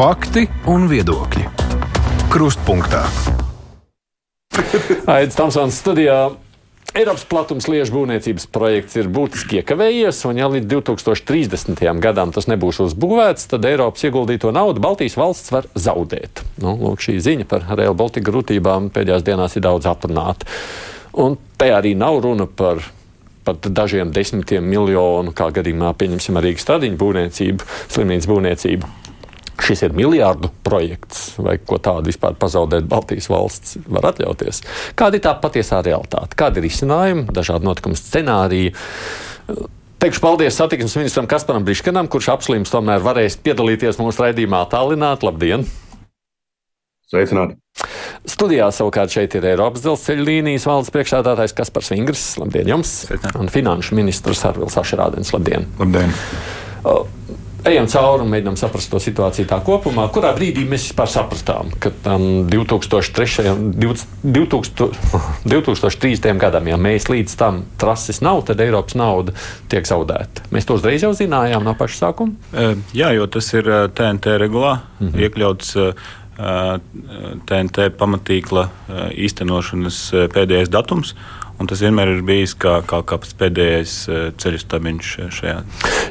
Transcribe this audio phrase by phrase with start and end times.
[0.00, 1.42] Fakti un viedokļi.
[2.32, 3.02] Krustpunktā.
[4.56, 6.14] Aizsmeļamies Tamsons studijā.
[6.96, 11.84] Eiropas platums liežu būvniecības projekts ir būtiski iekavējies, un ja līdz 2030.
[12.00, 16.46] gadam tas nebūs uzbūvēts, tad Eiropas ieguldīto naudu Baltijas valsts var zaudēt.
[16.64, 20.48] Nu, lūk, šī ziņa par Real Baltica grūtībām pēdējās dienās ir daudz atrunāta.
[21.20, 22.80] Un te arī nav runa par
[23.44, 28.94] pat dažiem desmitiem miljonu, kā gadījumā pieņemsim arī stradiņu būvniecību, slimnīcas būvniecību
[29.64, 34.62] šis ir miljardu projekts, vai ko tādu vispār pazaudēt Baltijas valsts var atļauties.
[34.98, 36.38] Kāda ir tā patiesā realitāte?
[36.38, 38.74] Kādi ir izcinājumi, dažādi notikumu scenāriji?
[40.00, 45.26] Teikšu paldies satiksmes ministram Kasparam Briškanam, kurš apslims tomēr varēs piedalīties mūsu raidījumā tālināt.
[45.26, 45.66] Labdien!
[47.10, 47.58] Sveicināti!
[48.28, 52.26] Studijā savukārt šeit ir Eiropas dzelzceļa līnijas valdes priekšstādātājs Kaspars Vingrs.
[52.40, 52.96] Labdien jums!
[53.10, 53.40] Sveicināti.
[53.44, 55.34] Un finanšu ministrs Arvils Ašerādens.
[55.36, 55.68] Labdien!
[55.80, 56.14] Labdien!
[57.68, 60.06] Ejam cauri un mēģinām saprast to situāciju tā kopumā.
[60.12, 63.54] Kurā brīdī mēs vispār sapratām, ka um, 2003.
[63.80, 64.90] 2000,
[65.48, 66.30] 2030.
[66.40, 69.34] gadam, ja mēs līdz tam trases nav, tad Eiropas nauda
[69.72, 70.46] tiek zaudēta.
[70.54, 72.54] Mēs to uzreiz jau zinājām no paša sākuma.
[72.96, 75.20] Jā, jo tas ir TNT regulā mm -hmm.
[75.26, 75.76] iekļauts.
[77.46, 78.62] TNT pamatīkla
[79.12, 79.98] īstenošanas
[80.32, 81.12] pēdējais datums.
[81.12, 85.58] Uh, Un tas vienmēr ir bijis kā, kā, kā pēdējais eh, ceļu stabiņš šajā.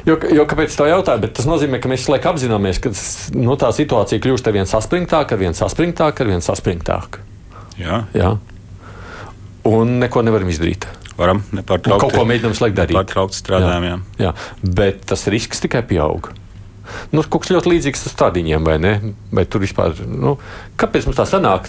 [0.06, 1.24] Jo, jo kāpēc tā jautāju?
[1.24, 2.92] Bet tas nozīmē, ka mēs laikam apzināmies, ka
[3.34, 7.24] nu, tā situācija kļūst ar vien saspringtāka, ar vien saspringtāka, ar vien saspringtāka.
[7.80, 8.04] Jā.
[8.14, 8.36] Jā.
[9.66, 10.86] Un neko nevaram izdarīt.
[11.18, 12.00] Varam nepārtraukti.
[12.06, 12.96] Kaut ko mēģinām slēgt darīt.
[12.96, 13.96] Pārtraukti strādājam, jā.
[14.22, 14.30] jā.
[14.30, 14.70] jā.
[14.78, 16.30] Bet tas risks tikai pieaug.
[17.14, 18.92] Nu, kaut kas ļoti līdzīgs stradiņiem, vai ne?
[19.34, 20.36] Vai tur vispār, nu,
[20.80, 21.68] kāpēc mums tā sanāk?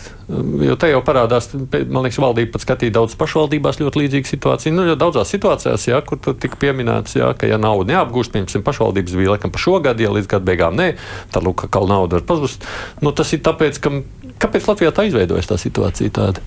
[0.64, 4.76] Jo te jau parādās, man liekas, valdība pat skatīja daudz pašvaldībās ļoti līdzīgu situāciju.
[4.78, 9.20] Nu, daudzās situācijās, jā, kur tur tika pieminēts, jā, ka, ja nauda neapgūst, piemēram, pašvaldības
[9.20, 10.92] bija laikam par šo gadu, ja līdz gada beigām nē,
[11.34, 12.68] tad, lūk, ka nauda var pazust.
[13.04, 13.94] Nu, tas ir tāpēc, ka,
[14.42, 16.44] kāpēc Latvijā tā izveidojas tā situācija tāda?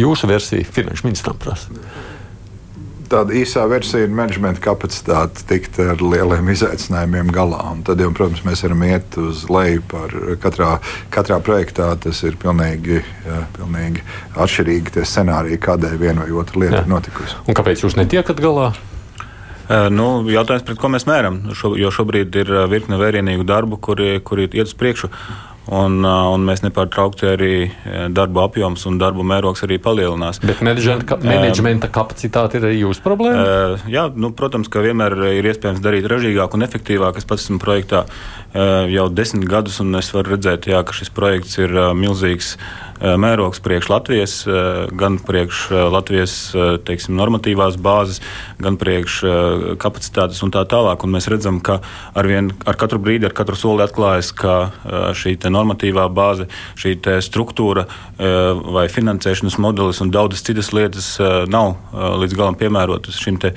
[0.00, 1.82] Jūsu versija finanšu ministram prasa
[3.12, 7.60] tāda īsā versija ir menedžmenta kapacitāte tikt ar lieliem izaicinājumiem galā.
[7.72, 10.76] Un tad, jau, protams, mēs varam iet uz leju par katrā,
[11.14, 11.90] katrā projektā.
[12.02, 16.86] Tas ir pilnīgi, jā, pilnīgi atšķirīgi tie scenāriji, kādēļ viena vai otra lieta jā.
[16.86, 17.38] ir notikusi.
[17.46, 18.72] Un kāpēc jūs netiekat galā?
[19.62, 21.38] Uh, nu, jautājums, pret ko mēs mēram?
[21.56, 25.12] Šo, jo šobrīd ir virkne vērienīgu darbu, kuri, kuri iet uz priekšu.
[25.70, 27.52] Un, un mēs nepārtraukti arī
[28.10, 30.40] darba apjoms un darba mērogs arī palielinās.
[30.42, 33.78] Bet menedžmenta kapacitāte ir arī jūsu problēma?
[33.86, 37.20] Jā, nu, protams, ka vienmēr ir iespējams darīt ražīgāk un efektīvāk.
[37.20, 38.08] Es pats esmu projektā
[38.90, 42.56] jau desmit gadus, un es varu redzēt, jā, ka šis projekts ir milzīgs
[43.02, 44.34] mērogs priekš Latvijas,
[44.98, 46.34] gan priekš Latvijas
[46.86, 48.20] teiksim, normatīvās bāzes,
[48.62, 49.16] gan priekš
[49.82, 51.02] kapacitātes un tā tālāk.
[51.02, 51.80] Un mēs redzam, ka
[52.14, 54.58] ar, vien, ar katru brīdi, ar katru soli atklājas, ka
[55.18, 56.48] šī normatīvā bāze,
[56.80, 57.86] šī struktūra
[58.18, 61.14] vai finansēšanas modelis un daudzas citas lietas
[61.52, 61.76] nav
[62.22, 63.54] līdz galam piemērotas šim te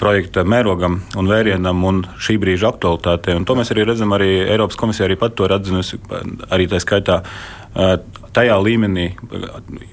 [0.00, 3.36] projekta mērogam un vērienam un šī brīža aktualitātei.
[3.38, 6.00] Un to mēs arī redzam, arī Eiropas komisija arī pat to ir atzinusi,
[6.50, 7.20] arī tā skaitā
[8.34, 9.06] tajā līmenī,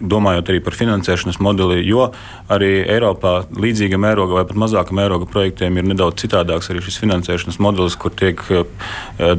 [0.02, 2.07] domājot arī par finansēšanas modeli, jo
[2.52, 7.59] arī Eiropā līdzīga mēroga vai pat mazāka mēroga projektiem ir nedaudz citādāks arī šis finansēšanas
[7.63, 8.63] modelis, kur tiek eh,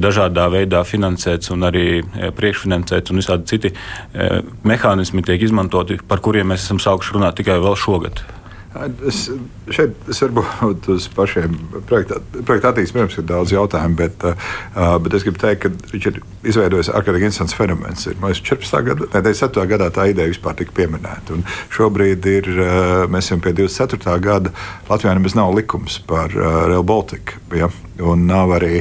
[0.01, 6.23] dažādā veidā finansēts un arī eh, priekšfinansēts un visādi citi eh, mehānismi tiek izmantoti, par
[6.25, 8.25] kuriem mēs esam sākuši runāt tikai vēl šogad.
[9.05, 9.27] Es,
[9.69, 11.55] šeit es varbūt uz pašiem
[11.89, 14.25] projekta attīstības ir daudz jautājumu, bet,
[15.05, 16.21] bet es gribu teikt, ka viņš ir
[16.53, 18.07] izveidojis ārkārtīgi interesants fenomens.
[18.09, 18.81] Ir, mēs 14.
[18.89, 19.69] gadā, ne 27.
[19.75, 21.37] gadā tā ideja vispār tika pieminēta.
[21.37, 21.45] Un
[21.75, 22.51] šobrīd ir,
[23.13, 24.17] mēs esam pie 24.
[24.25, 24.55] gada.
[24.89, 27.37] Latvijā nemaz nav likums par Rail Baltica.
[27.53, 27.69] Ja?
[28.01, 28.81] Un nav arī,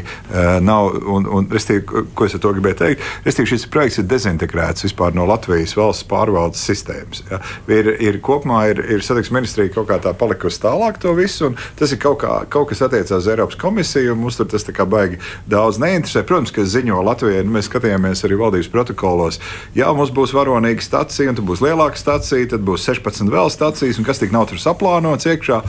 [0.64, 4.86] nav, un, un, restīvi, ko es ar to gribēju teikt, restīvi, šis projekts ir dezintegrēts
[4.86, 7.24] vispār no Latvijas valsts pārvaldes sistēmas.
[7.28, 7.42] Ja?
[7.72, 11.58] Ir, ir kopumā ir, ir satiksmes ministrija kaut kā tā palikusi tālāk to visu, un
[11.80, 14.76] tas ir kaut, kā, kaut kas attiecās uz Eiropas komisiju, un mums tur tas tā
[14.76, 15.20] kā baigi
[15.52, 16.24] daudz neinteresē.
[16.28, 19.42] Protams, ka ziņo Latvijai, nu, mēs skatījāmies arī valdības protokolos,
[19.78, 24.00] ja mums būs varonīga stacija, un tad būs lielāka stacija, tad būs 16 vēl stacijas,
[24.00, 25.62] un kas tik nav tur saplānots iekšā,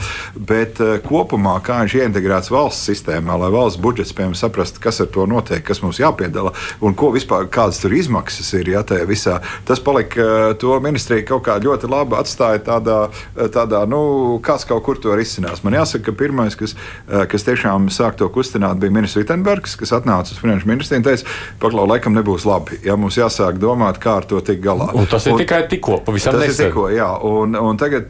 [0.49, 5.01] bet uh, kopumā, kā viņš ir integrēts valsts sistēmā, lai valsts budžets piemēram saprastu, kas
[5.03, 6.53] ar to notiek, kas mums jāpiedala
[6.83, 8.71] un ko vispār kādas tur izmaksas ir.
[8.73, 9.39] Ja, visā.
[9.67, 14.67] Tas palika, eh, to ministrija kaut kā ļoti labi atstāja tādā, eh, tādā nu, kāds
[14.67, 15.63] kaut kur to risinās.
[15.63, 16.75] Man jāsaka, ka pirmais, kas,
[17.09, 21.03] eh, kas tiešām sāk to kustināt, bija ministrs Vitsenbergs, kas atnāca uz finanšu ministriju un
[21.03, 21.25] teica,
[21.59, 22.79] paklau, laikam nebūs labi.
[22.83, 24.93] Ja mums jāsāk domāt, kā ar to tikt galā.
[24.93, 26.71] Un tas ir un, tikai tikko, pavisam nesen.
[26.71, 27.23] Tikko, jā.
[27.23, 28.09] Un, un tagad,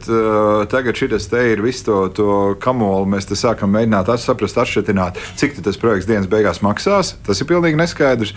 [0.68, 5.38] tagad šis te ir viss to, to kamolu, mēs te sākam mēģināt saprast, atšķirt aprēķināt,
[5.38, 7.14] cik tas projekts dienas beigās maksās.
[7.26, 8.34] Tas ir pilnīgi neskaidrs.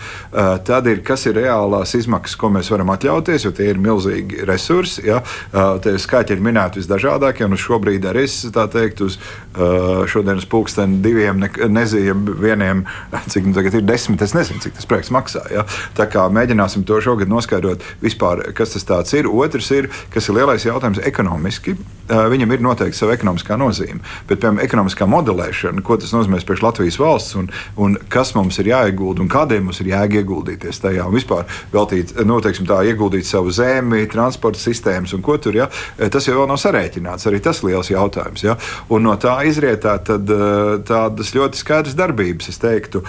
[0.64, 5.06] Tad ir, kas ir reālās izmaksas, ko mēs varam atļauties, jo tie ir milzīgi resursi.
[5.06, 5.22] Ja?
[5.82, 9.18] Tie skaitļi ir minēti visdažādākie, un šobrīd arī es tā teikt, uz
[10.08, 12.84] šodienas pulksteni diviem ne, nezinu, vieniem,
[13.28, 15.44] cik nu tagad ir desmit, es nezinu, cik tas projekts maksā.
[15.52, 15.66] Ja?
[15.98, 19.28] Tā kā mēģināsim to šogad noskaidrot vispār, kas tas ir.
[19.28, 21.76] Otrs ir, kas ir lielais jautājums ekonomiski.
[22.08, 27.00] Viņam ir noteikti sava ekonomiskā nozīme, bet, piemēram, ekonomiskā modelēšana, ko tas nozīmē priekš Latvijas
[27.00, 27.50] valsts un,
[27.80, 32.14] un kas mums ir jāiegulda un kādiem mums ir jāiegulda ieguldīties tajā un vispār veltīt,
[32.26, 35.56] nu, teiksim, tā, ieguldīt savu zemi, transporta sistēmas un ko tur.
[35.56, 35.68] Ja?
[36.12, 37.28] Tas jau nav sarēķināts.
[37.28, 38.44] Arī tas ir liels jautājums.
[38.44, 38.56] Ja?
[38.92, 40.28] Un no tā izrietā tad,
[40.88, 42.50] tādas ļoti skaidras darbības.
[42.52, 43.02] Es teiktu,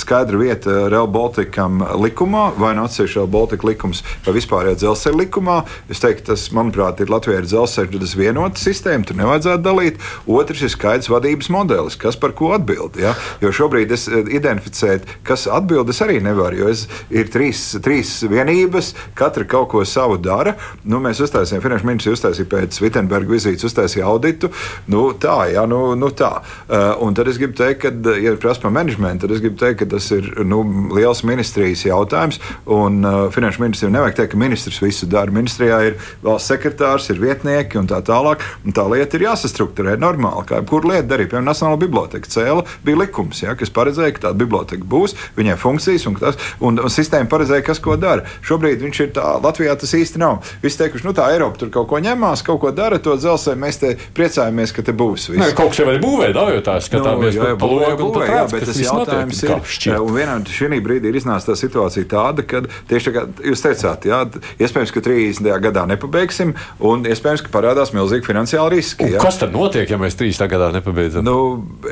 [0.00, 5.22] skaidra vieta Real Balticam likumā, vai no nu atsevišķa Real Baltica likums, vai vispārējā dzelzceļa
[5.24, 5.58] likumā.
[5.92, 10.00] Es teiktu, tas, manuprāt, ir Latvijā ir dzelzceļa vienota sistēma, tur nevajadzētu dalīt.
[10.30, 12.61] Otrs ir skaidrs vadības modelis, kas par ko atbild.
[13.00, 13.14] Ja?
[13.42, 18.92] Jo šobrīd es identificēju, kas atbild, es arī nevaru, jo es, ir trīs, trīs vienības,
[19.18, 20.54] katra kaut ko savu dara.
[20.84, 24.50] Nu, mēs uztaisījām, Finanšu ministrs uztaisīja pēc Vitsenberga vizītes, uztaisīja auditu.
[24.92, 26.32] Nu, tā, jā, nu, nu tā.
[26.42, 29.82] Uh, un tad es gribu teikt, ka, ja prasa par menedžmentu, tad es gribu teikt,
[29.82, 30.62] ka tas ir nu,
[30.96, 32.40] liels ministrijas jautājums.
[32.70, 35.34] Un uh, Finanšu ministriem nevajag teikt, ka ministrs visu dara.
[35.34, 38.44] Ministrijā ir valsts sekretārs, ir vietnieki un tā tālāk.
[38.66, 40.46] Un tā lieta ir jāsastruktūrē normāli.
[40.48, 44.38] Kā jebkura lieta darīja, piemēram, Nacionāla biblioteka cēla, bija likums, ja, kas paredzēja, ka tāda
[44.42, 48.26] biblioteka būs, viņai funkcijas un, tas, un, sistēma paredzēja, kas ko dara.
[48.46, 50.42] Šobrīd viņš ir tā, Latvijā tas īsti nav.
[50.62, 53.80] Visi teikuši, nu tā Eiropa tur kaut ko ņemās, kaut ko dara, to dzelzceļu mēs
[53.82, 55.28] te priecājamies, ka te būs.
[55.32, 55.40] Viss.
[55.40, 58.44] Nē, kaut kas jau ir būvē, da, jo tā skatāmies nu, jā, būvē, būvē, jā,
[58.52, 59.54] bet tas jautājums ir,
[59.98, 64.08] un vienā šī brīdī ir iznāca tā situācija tāda, ka tieši tā kā jūs teicāt,
[64.08, 64.22] jā,
[64.62, 65.50] iespējams, ka 30.
[65.66, 69.12] gadā nepabeigsim, un iespējams, ka parādās milzīgi finansiāli riski.
[69.22, 70.48] Kas tad notiek, ja mēs 30.
[70.50, 71.24] gadā nepabeidzam?
[71.26, 71.36] Nu,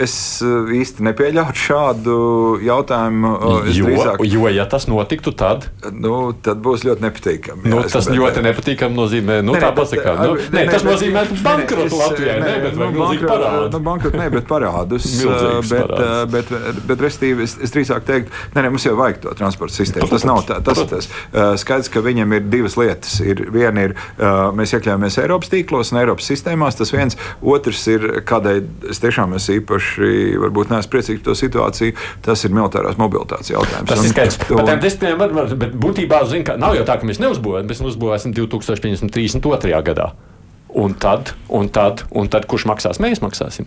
[0.00, 0.14] es
[0.80, 2.16] īsti nepieļautu šādu
[2.64, 3.30] jautājumu.
[3.74, 7.64] jo, drīzāk- jo, ja tas notiktu, tad, Nu, tad būs ļoti nepatīkami.
[7.64, 10.12] nu, jā, es tas gribētu ļoti nepatīkami nozīmē, nu, Nē, tā bet, pasakā.
[10.18, 13.72] ar- Nu, nē, nē, tas bet- nozīmē bankrotu Latvijai, ne, bet nu, bankrotu- parādu.
[13.72, 15.04] Nu, bankrotu ne, bet parādus.
[15.20, 16.30] Milzīgus bet, parādus.
[16.30, 19.74] bet, bet, bet, restīvi, es, es drīzāk teiktu, nē, nē, mums jau vajag to transporta
[19.74, 20.08] sistēmu.
[20.10, 21.08] Tas nav tā, tas tas.
[21.60, 23.20] Skaidrs, ka viņam ir divas lietas.
[23.20, 23.94] Ir, viena ir,
[24.56, 27.16] mēs iekļāvāmies Eiropas tīklos un Eiropas sistēmās, tas viens.
[27.42, 30.10] Otrs ir, kādēļ es tiešām esmu īpaši,
[30.46, 33.88] varbūt neesmu priecīgs par to situāciju, tas ir militārās mobilitātes jautājums.
[33.88, 34.38] Tas ir skaidrs.
[34.50, 37.82] un- Par tiem desmitiem var, bet būtībā, zin, nav jau tā, ka mēs neuzbūvējam, mēs
[37.92, 39.82] uzbūvēsim 2032.
[39.82, 40.12] gadā.
[40.74, 43.00] Un tad, un tad, un tad kurš maksās?
[43.02, 43.66] Mēs maksāsim.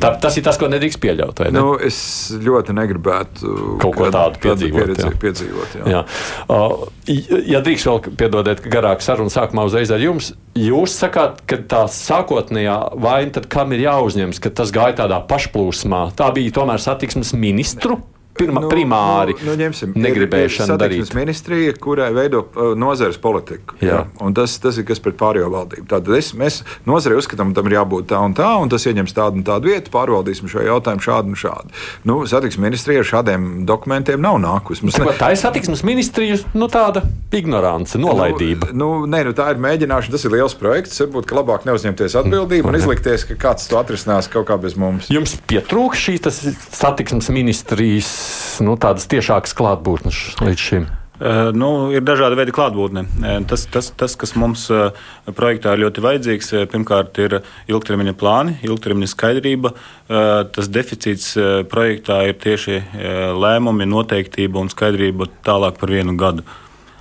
[0.00, 1.42] Tā, tas ir tas, ko nedrīkst pieļaut.
[1.44, 1.50] Ne?
[1.52, 1.98] Nu, es
[2.40, 3.50] ļoti negribētu
[3.82, 5.10] Kaut ko tādu piedzīvot, pieredzi- jā.
[5.20, 5.90] piedzīvot jā.
[5.92, 6.00] Jā.
[6.48, 6.86] Uh,
[7.44, 11.82] ja drīkst vēl piedodiet, ka garāk saruna sākumā uzreiz ar jums, jūs sakāt, ka tā
[11.92, 16.06] sākotnējā vaina, kam ir jāuzņemas, ka tas gāja tādā pašplūsmā?
[16.16, 18.00] Tā bija tomēr satiksmes ministru
[18.40, 21.14] pirma, primāri nu, nu, ņemsim, negribēšana ir, ir darīt.
[21.16, 22.44] ministrija, kurai veido
[22.78, 23.78] nozares politiku.
[23.84, 24.02] Jā.
[24.24, 25.86] Un tas, tas ir kas pret pārējo valdību.
[25.90, 29.16] Tātad es, mēs nozarei uzskatām, ka tam ir jābūt tā un tā, un tas ieņems
[29.16, 31.80] tādu un tādu vietu, pārvaldīsim šo jautājumu šādu un šādu.
[32.08, 34.86] Nu, satiksmes ministrija ar šādiem dokumentiem nav nākusi.
[34.86, 37.04] Mums Tā, ir satiksmes ministrijas nu, tāda
[37.36, 38.70] ignorance, nolaidība.
[38.72, 40.14] Nu, nu, nē, nu, tā ir mēģināšana.
[40.16, 41.00] Tas ir liels projekts.
[41.04, 45.10] Varbūt labāk neuzņemties atbildību un izlikties, ka kāds to atrisinās kaut kā bez mums.
[45.12, 46.40] Jums pietrūkst šīs tas
[46.76, 48.14] satiksmes ministrijas
[48.64, 50.88] nu, tādas tiešākas klātbūtnes līdz šim.
[51.20, 53.02] Uh, nu, ir dažādi veidi klātbūtne.
[53.04, 54.96] Uh, Tas, tas, tas kas mums uh,
[55.36, 57.36] projektā ir ļoti vajadzīgs, pirmkārt, ir
[57.68, 59.74] ilgtermiņa plāni, ilgtermiņa skaidrība.
[60.08, 61.34] Tas deficīts
[61.70, 62.80] projektā ir tieši
[63.38, 66.46] lēmumi, noteiktība un skaidrība tālāk par vienu gadu.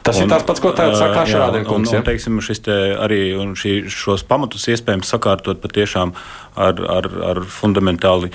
[0.10, 1.92] Tas un, ir tas pats, ko uh, Saka jā, Šrādien un- kungs.
[1.94, 2.06] un, ja?
[2.06, 6.16] teiksim, šis te arī un šī, šos pamatus iespējams sakārtot patiešām
[6.58, 8.32] ar, ar, ar fundamentāli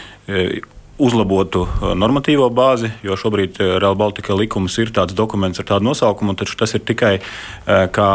[0.99, 5.91] uzlabotu eh, normatīvo bāzi, jo šobrīd eh, Real Baltica likums ir tāds dokuments ar tādu
[5.91, 8.11] nosaukumu, taču tas ir tikai eh, kā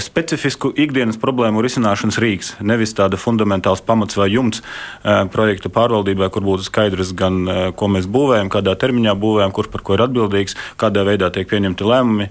[0.00, 4.62] specifisku ikdienas problēmu risināšanas rīks, nevis tāda fundamentāls pamats vai jumts
[5.04, 7.42] projekta pārvaldībai, kur būtu skaidrs gan,
[7.76, 11.84] ko mēs būvējam, kādā termiņā būvējam, kurš par ko ir atbildīgs, kādā veidā tiek pieņemti
[11.84, 12.30] lēmumi,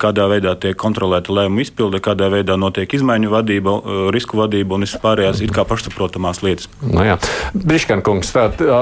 [0.00, 3.76] kādā veidā tiek kontrolēta lēmumu izpilde, kādā veidā notiek izmaiņu vadība,
[4.16, 6.72] risku vadība un visas pārējās it kā pašsaprotamās lietas.
[6.80, 7.18] Nu, jā.
[7.52, 8.80] Briškan kungs, tā, tā,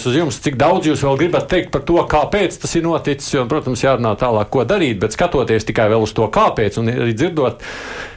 [0.00, 3.34] skatoties uz jums, cik daudz jūs vēl gribat teikt par to, kāpēc tas ir noticis,
[3.34, 7.14] jo, protams, jārunā tālāk, ko darīt, bet skatoties tikai vēl uz to, kāpēc, un arī
[7.14, 7.62] dzirdot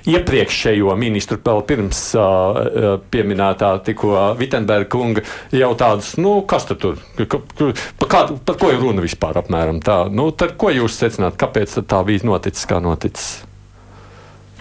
[0.07, 6.99] iepriekšējo ministru, vēl pirms uh, pieminētā tikko Vitsenberga kunga, jau tādus, nu, kas tad tur,
[7.17, 11.81] par, kā, par ko ir runa vispār apmēram tā, nu, tad ko jūs secināt, kāpēc
[11.87, 13.43] tā bija noticis, kā noticis?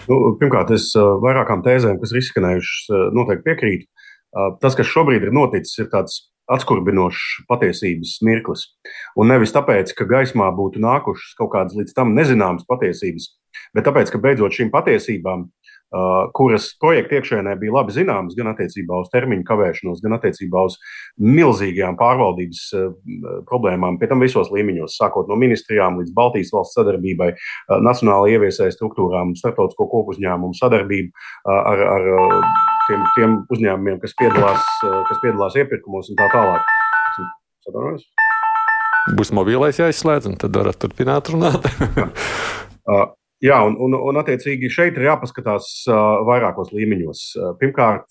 [0.09, 3.89] Nu, pirmkārt, es vairākām tēzēm, kas ir izskanējušas, noteikti piekrītu.
[4.59, 6.17] Tas, kas šobrīd ir noticis, ir tāds
[6.51, 8.67] atskurbinošs patiesības mirklis.
[9.19, 13.29] Un nevis tāpēc, ka gaismā būtu nākušas kaut kādas līdz tam nezināmas patiesības,
[13.75, 15.47] bet tāpēc, ka beidzot šīm patiesībām
[16.33, 20.79] kuras projekta iekšēnē bija labi zināmas gan attiecībā uz termiņu kavēšanos, gan attiecībā uz
[21.21, 22.63] milzīgajām pārvaldības
[23.49, 27.33] problēmām, pie tam visos līmeņos, sākot no ministrijām līdz Baltijas valsts sadarbībai,
[27.85, 31.13] nacionālajai ieviesēji struktūrām, starptautisko kopu uzņēmumu sadarbību
[31.61, 34.69] ar, ar tiem, tiem uzņēmumiem, kas piedalās,
[35.09, 36.71] kas piedalās iepirkumos un tā tālāk.
[37.63, 38.05] Sadarbojas?
[39.17, 41.67] Būs mobilais jāizslēdz, un tad varat turpināt runāt.
[43.43, 47.23] Jā, un, un, un attiecīgi šeit ir jāpaskatās uh, vairākos līmeņos.
[47.59, 48.07] Pirmkārt,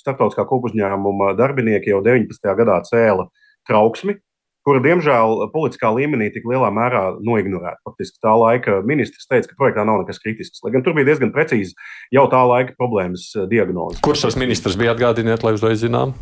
[0.00, 2.50] starptautiskā kopuzņēmuma darbinieki jau 19.
[2.58, 3.24] gadā cēla
[3.68, 4.18] trauksmi,
[4.66, 7.80] kura, diemžēl, politiskā līmenī tik lielā mērā noignorēta.
[7.86, 10.64] Faktiski tā laika ministrs teica, ka projektā nav nekas kritisks.
[10.64, 11.76] Lai gan tur bija diezgan precīzi
[12.14, 14.02] jau tā laika problēmas diagnoze.
[14.04, 16.14] Kurš tas ministrs bija atgādiniet, lai uzreiz zinām?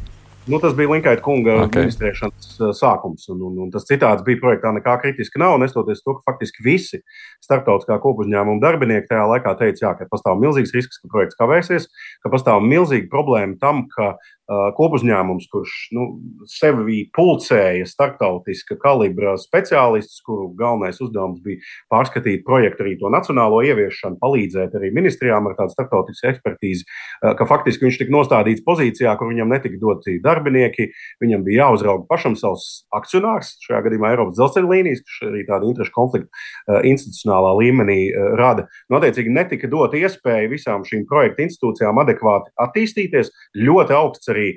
[0.48, 1.84] Nu, tas bija Linkaita kunga okay.
[1.84, 3.26] ministrēšanas uh, sākums.
[3.28, 5.58] Un, un, un tas citāds bija projektā nekā kritiska nav.
[5.60, 7.02] Nestoties to, ka faktiski visi
[7.44, 11.90] starptautiskā kopuzņēmuma darbinieki tajā laikā teica, jā, ka pastāv milzīgs risks, ka projekts kavēsies,
[12.24, 14.14] ka pastāv milzīga problēma tam, ka
[14.48, 16.06] kopuzņēmums, kurš nu,
[16.48, 21.60] sevi pulcēja starptautiska kalibra speciālists, kuru galvenais uzdevums bija
[21.92, 26.86] pārskatīt projektu arī to nacionālo ieviešanu, palīdzēt arī ministrijām ar tādu starptautisku ekspertīzi,
[27.20, 30.88] ka faktiski viņš tika nostādīts pozīcijā, kur viņam netika doti darbinieki,
[31.20, 35.94] viņam bija jāuzrauga pašam savs akcionārs, šajā gadījumā Eiropas dzelzceļa līnijas, kas arī tādu interešu
[35.98, 37.98] konfliktu institucionālā līmenī
[38.40, 38.64] rada.
[38.88, 43.32] Nu, attiecīgi, netika dota iespēja visām šīm projektu institūcijām adekvāti attīstīties.
[43.58, 44.48] Ļoti augsts arī arī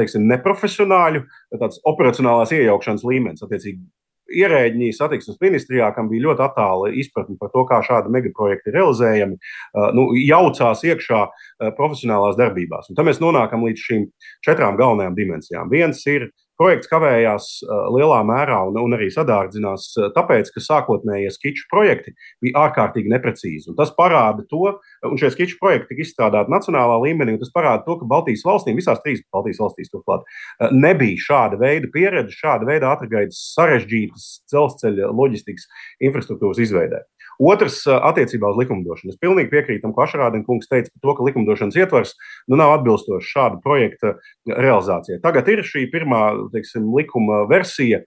[0.00, 1.24] teiksim, neprofesionāļu,
[1.92, 3.44] operacionālās iejaukšanas līmenis.
[3.46, 3.84] Attiecīgi,
[4.30, 9.38] ierēģi satiksmes ministrijā, kam bija ļoti attāla izpratne par to, kā šādi megaprojekti ir realizējami,
[9.98, 11.24] nu, jaucās iekšā
[11.78, 12.92] profesionālās darbībās.
[12.92, 14.06] Un tad mēs nonākam līdz šīm
[14.46, 15.72] četrām galvenajām dimensijām.
[15.72, 17.48] Viens ir projekts kavējās
[17.94, 22.12] lielā mērā un, un arī sadārdzinās, tāpēc, ka sākotnējie skiču projekti
[22.44, 23.70] bija ārkārtīgi neprecīzi.
[23.72, 24.76] Un tas parāda to,
[25.08, 28.78] un šie skiču projekti tika izstrādāti nacionālā līmenī, un tas parāda to, ka Baltijas valstīm,
[28.80, 30.26] visās trīs Baltijas valstīs, turklāt,
[30.74, 35.66] nebija šāda veida pieredze, šāda veida ātrgaitas sarežģītas dzelzceļa loģistikas
[36.10, 37.04] infrastruktūras izveidē.
[37.40, 39.14] Otrs, attiecībā uz likumdošanu.
[39.14, 42.12] Es pilnīgi piekrītu tam, ko Ašrādina kungs teica par to, ka likumdošanas ietvers
[42.50, 44.12] nu, nav atbilstošs šāda projekta
[44.50, 45.22] realizācijai.
[45.24, 46.20] Tagad ir šī pirmā
[46.54, 48.00] teiksim, likuma versija.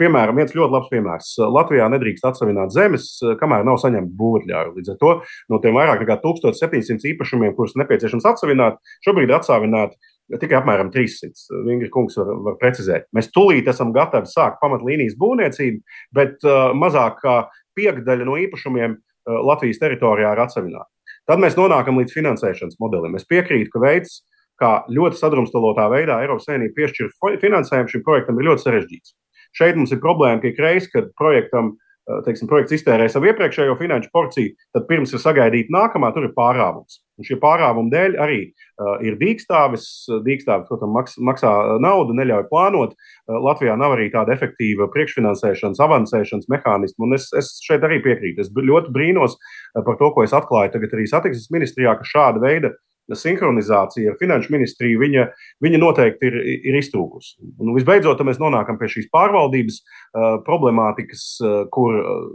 [0.00, 1.30] Piemēram, viens ļoti labs piemērs.
[1.52, 3.08] Latvijā nedrīkst atsevināt zemes,
[3.40, 4.74] kamēr nav saņemta būvotļauja.
[4.76, 5.14] Līdz ar to
[5.52, 9.98] no tiem vairāk nekā 1700 īpašumiem, kurus nepieciešams atsevināt, šobrīd ir atsāvināti
[10.34, 11.60] tikai apmēram 300.
[11.66, 13.06] Vingri kungs var, var precizēt.
[13.14, 15.82] Mēs tūlīt esam gatavi sākt pamatlīnijas būvniecību,
[16.16, 17.36] bet uh, mazāk kā
[17.78, 20.90] piekdaļa no īpašumiem uh, Latvijas teritorijā ir atsevināta.
[21.26, 23.16] Tad mēs nonākam līdz finansēšanas modelim.
[23.18, 24.20] Es piekrītu, ka veids,
[24.60, 29.16] kā ļoti sadrumstalotā veidā Eiropas Savienība piešķir finansējumu šim projektam, ir ļoti sarežģīts.
[29.56, 33.76] Šeit mums ir problēma, ka ik reiz, kad projektam uh, teiksim, projekts iztērē savu iepriekšējo
[33.80, 37.00] finanšu porciju, tad pirms ir sagaidīta nākamā, tur ir pārāvums.
[37.16, 39.86] Un šie pārāvumi dēļ arī uh, ir dīkstāvis.
[40.26, 42.92] Dīkstāvis, protams, maks, maksā naudu, neļauj plānot.
[42.92, 47.08] Uh, Latvijā nav arī tāda efektīva priekšfinansēšanas, avansēšanas mehānisma.
[47.08, 48.44] Un es, es šeit arī piekrītu.
[48.44, 49.38] Es ļoti brīnos
[49.76, 52.76] par to, ko es atklāju tagad arī satiksmes ministrijā, ka šāda veida
[53.14, 55.28] sinhronizācija ar finanšu ministriju, viņa,
[55.62, 56.40] viņa noteikti ir,
[56.72, 57.36] ir iztrūkusi.
[57.62, 62.26] Un visbeidzot, mēs nonākam pie šīs pārvaldības uh, problemātikas, uh, kur uh,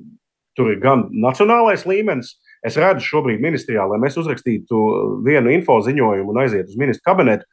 [0.55, 4.79] tur ir gan nacionālais līmenis, uh, Es redzu šobrīd ministrijā, lai mēs uzrakstītu
[5.25, 7.47] vienu info ziņojumu un aizietu uz ministru kabinetu.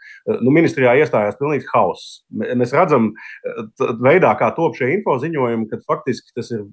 [0.44, 2.18] Nu, ministrijā iestājās pilnīgs hauss.
[2.28, 3.14] Mēs redzam,
[4.04, 6.66] veidā, kā top šie info ziņojumi, ka faktiski tas ir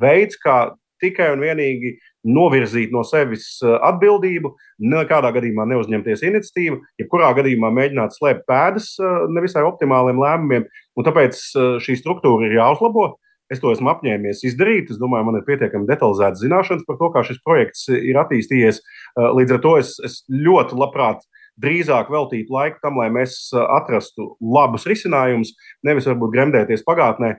[0.00, 1.96] veids, kā tikai un vienīgi
[2.32, 4.52] novirzīt no sevis atbildību,
[4.92, 8.94] nekādā gadījumā neuzņemties iniciatīvu, jebkurā gadījumā mēģināt slēpt pēdas
[9.34, 10.68] nevisai optimāliem lēmumiem.
[10.96, 11.42] Un tāpēc
[11.82, 13.16] šī struktūra ir jāuzlabo.
[13.52, 14.94] Es to esmu apņēmies izdarīt.
[14.94, 18.80] Es domāju, man ir pietiekami detalizētas zināšanas par to, kā šis projekts ir attīstījies.
[19.18, 21.26] Līdz ar to es, es ļoti labprāt
[21.62, 25.54] drīzāk veltīt laiku tam, lai mēs atrastu labus risinājumus,
[25.86, 27.34] nevis varbūt gremdēties pagātnē,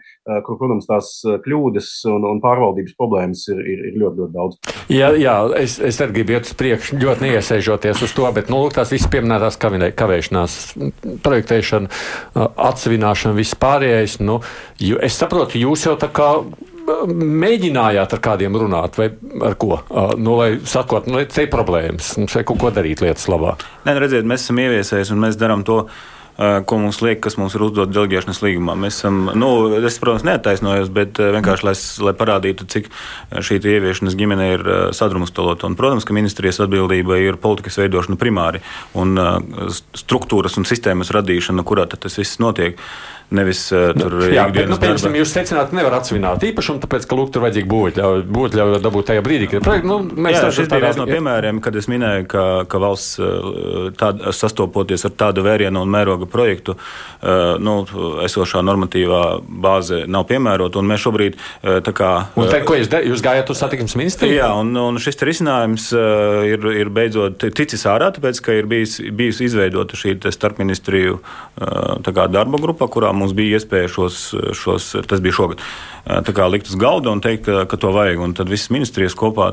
[0.48, 1.12] kur, protams, tās
[1.46, 4.74] kļūdas un, un pārvaldības problēmas ir, ir, ir ļoti, ļoti daudz.
[4.94, 8.64] Jā, jā es, es arī gribu iet uz priekšu, ļoti neiesaižoties uz to, bet nu,
[8.74, 10.60] tās visas pieminētās kavēšanās,
[11.26, 12.04] projektēšana,
[12.70, 14.20] atsevināšana, viss pārējais.
[14.24, 14.40] Nu,
[14.80, 16.30] es saprotu, jūs jau tā kā
[17.44, 19.10] mēģinājāt ar kādiem runāt, vai
[19.46, 19.82] ar ko?
[20.20, 23.56] Nu, lai sakot, nu, te ir problēmas, mums vajag kaut ko darīt lietas labā.
[23.86, 25.84] Nē, nu, redziet, mēs esam ieviesējuši un mēs darām to
[26.38, 28.74] ko mums liek, kas mums ir uzdots deleģēšanas līgumā.
[28.80, 31.76] Mēs esam, nu, es, protams, neattaisnojos, bet vienkārši, lai,
[32.08, 32.90] lai parādītu, cik
[33.46, 34.66] šī ieviešanas ģimene ir
[34.98, 35.70] sadrumstalota.
[35.70, 38.64] Un, protams, ka ministrijas atbildība ir politikas veidošana primāri
[38.98, 39.14] un
[39.94, 42.82] struktūras un sistēmas radīšana, kurā tas viss notiek.
[43.34, 47.08] Nevis uh, tur nu, jā, bet, nu, piemēram, jūs secināt, ka nevar atsvināt īpašumu, tāpēc,
[47.10, 50.70] ka lūk, tur vajadzīgi būtļauju, būtļauju dabūt tajā brīdī, kad projekt, nu, mēs jā, šis
[50.70, 53.22] bija viens no piemēriem, kad es minēju, ka, ka valsts
[53.98, 57.76] tād, sastopoties ar tādu vērienu un mēroga projektu, uh, nu,
[58.26, 59.24] esošā normatīvā
[59.64, 62.12] bāze nav piemērota, un mēs šobrīd uh, tā kā.
[62.40, 64.38] Un te, ko jūs, de, jūs gājat uz satiksmes ministriju?
[64.38, 69.00] Jā, un, un šis risinājums uh, ir, ir beidzot ticis ārā, tāpēc, ka ir bijis,
[69.14, 74.20] bijis izveidota šī starpministriju uh, darba grupa, kurā mums bija iespēja šos,
[74.58, 75.64] šos tas bija šogad,
[76.06, 78.20] kā, likt uz galda un teikt, ka, ka to vajag.
[78.24, 79.52] Un tad visas ministrijas kopā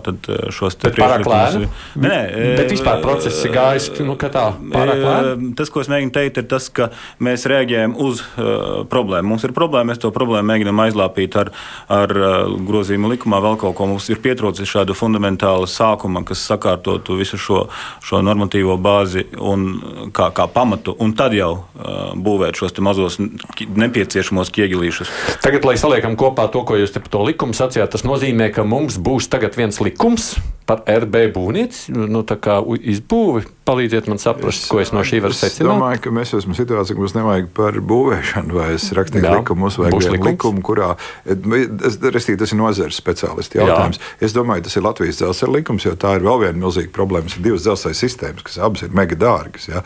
[0.54, 1.70] šos priekšlikumus.
[2.00, 2.18] Nē,
[2.58, 5.52] bet vispār process ir gājis, nu, tā, pārāk lēni.
[5.58, 6.90] Tas, ko es mēģinu teikt, ir tas, ka
[7.22, 9.30] mēs reaģējam uz uh, problēmu.
[9.30, 11.52] Mums ir problēma, mēs to problēmu mēģinām aizlāpīt ar,
[11.92, 13.88] ar uh, grozījumu likumā vēl kaut ko.
[13.90, 17.64] Mums ir pietrūcis šādu fundamentālu sākuma, kas sakārtotu visu šo,
[18.04, 24.50] šo normatīvo bāzi un kā, kā pamatu, un tad jau uh, būvēt šos mazos nepieciešamos
[24.54, 25.10] ķieģelīšus.
[25.44, 28.64] Tagad, lai saliekam kopā to, ko jūs te par to likumu sacījāt, tas nozīmē, ka
[28.64, 30.32] mums būs tagad viens likums
[30.68, 33.44] par RB būvnieci, nu, tā kā izbūvi.
[33.70, 35.60] Palīdziet man saprast, es, ko es no šī varu secināt.
[35.62, 39.34] Es domāju, ka mēs esam situācijā, ka mums nevajag par būvēšanu, vai es rakstīju Jā,
[39.38, 40.88] likumu, mums vajag vienu likumu, kurā,
[41.22, 44.00] es, restīvi, tas ir nozares speciālisti jautājums.
[44.00, 44.16] Jā.
[44.26, 47.30] Es domāju, tas ir Latvijas dzelzceļa likums, jo tā ir vēl viena milzīga problēma.
[47.30, 49.68] Ir divas dzelzceļa sistēmas, kas abas ir mega dārgas.
[49.70, 49.84] Ja?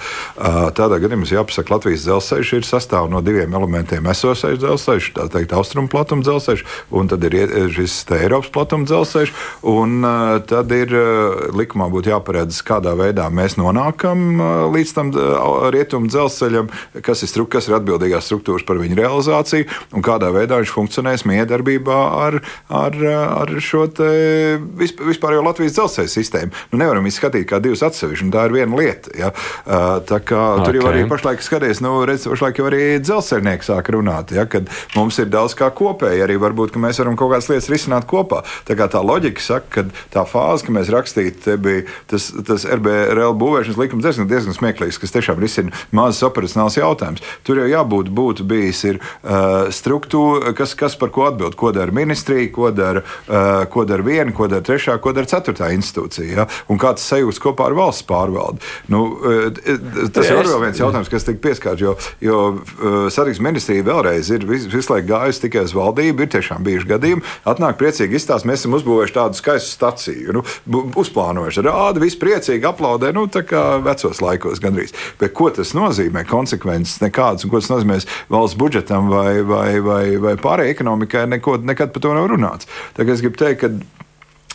[0.80, 4.08] Tādā gadījumā mums jāpasaka, Latvijas dzelzceļš ir sastāv no diviem elementiem.
[4.14, 6.64] Esošais dzelzceļš, tā teikt, austrumu platuma dzelzceļš,
[6.96, 7.36] un tad ir
[7.76, 9.36] šis Eiropas platuma dzelzceļš,
[9.76, 10.00] un
[10.48, 10.96] tad ir
[11.52, 14.40] likumā būtu jāparedz, kādā veidā mēs nonākam nonākam
[14.74, 15.10] līdz tam
[15.74, 16.70] rietumu dzelzceļam,
[17.04, 21.26] kas ir, stru, kas ir atbildīgās struktūras par viņu realizāciju un kādā veidā viņš funkcionēs
[21.28, 22.98] miedarbībā ar, ar,
[23.44, 26.54] ar šo vispār jau Latvijas dzelzceļa sistēmu.
[26.72, 29.12] Nu, nevaram izskatīt kā divas atsevišķas, un tā ir viena lieta.
[29.18, 29.32] Ja?
[29.64, 30.66] Tā kā okay.
[30.68, 34.46] tur jau arī pašlaik skaties, nu, redz, pašlaik jau arī dzelzceļnieki sāk runāt, ja?
[34.50, 38.08] kad mums ir daudz kā kopēji, arī varbūt, ka mēs varam kaut kādas lietas risināt
[38.10, 38.42] kopā.
[38.68, 43.37] Tā kā tā loģika saka, ka tā fāze, ka mēs rakstītu, bija tas, tas RBRL
[43.40, 47.22] būvēšana būvēšanas likums diezgan, diezgan smieklīgs, kas tiešām risina mazas operacionāls jautājums.
[47.46, 51.94] Tur jau jābūt būtu bijis ir, uh, struktūra, kas, kas par ko atbild, ko dara
[51.94, 56.48] ministrija, ko dara, uh, ko dara viena, ko dara trešā, ko dara ceturtā institūcija, ja?
[56.68, 58.62] un kā tas sajūts kopā ar valsts pārvaldi.
[58.92, 59.48] Nu, uh,
[60.14, 64.46] tas ir vēl viens jautājums, kas tika pieskārts, jo, jo uh, satiksmes ministrija vēlreiz ir
[64.48, 67.26] vis, visu laiku gājusi tikai uz valdību, ir tiešām bijuši gadījumi.
[67.50, 70.44] Atnāk priecīgi izstāst, mēs esam uzbūvējuši tādu skaistu staciju, nu,
[71.00, 73.12] uzplānojuši, rāda, viss priecīgi aplaudē.
[73.14, 74.94] Nu, kā vecos laikos gandrīz.
[75.20, 76.24] Bet ko tas nozīmē?
[76.28, 78.00] Konsekvences nekādas, un ko tas nozīmē
[78.33, 82.70] valsts budžetam vai, vai, vai, vai pārējai ekonomikai, neko, nekad par to nav runāts.
[82.96, 84.03] Tagad es gribu teikt, ka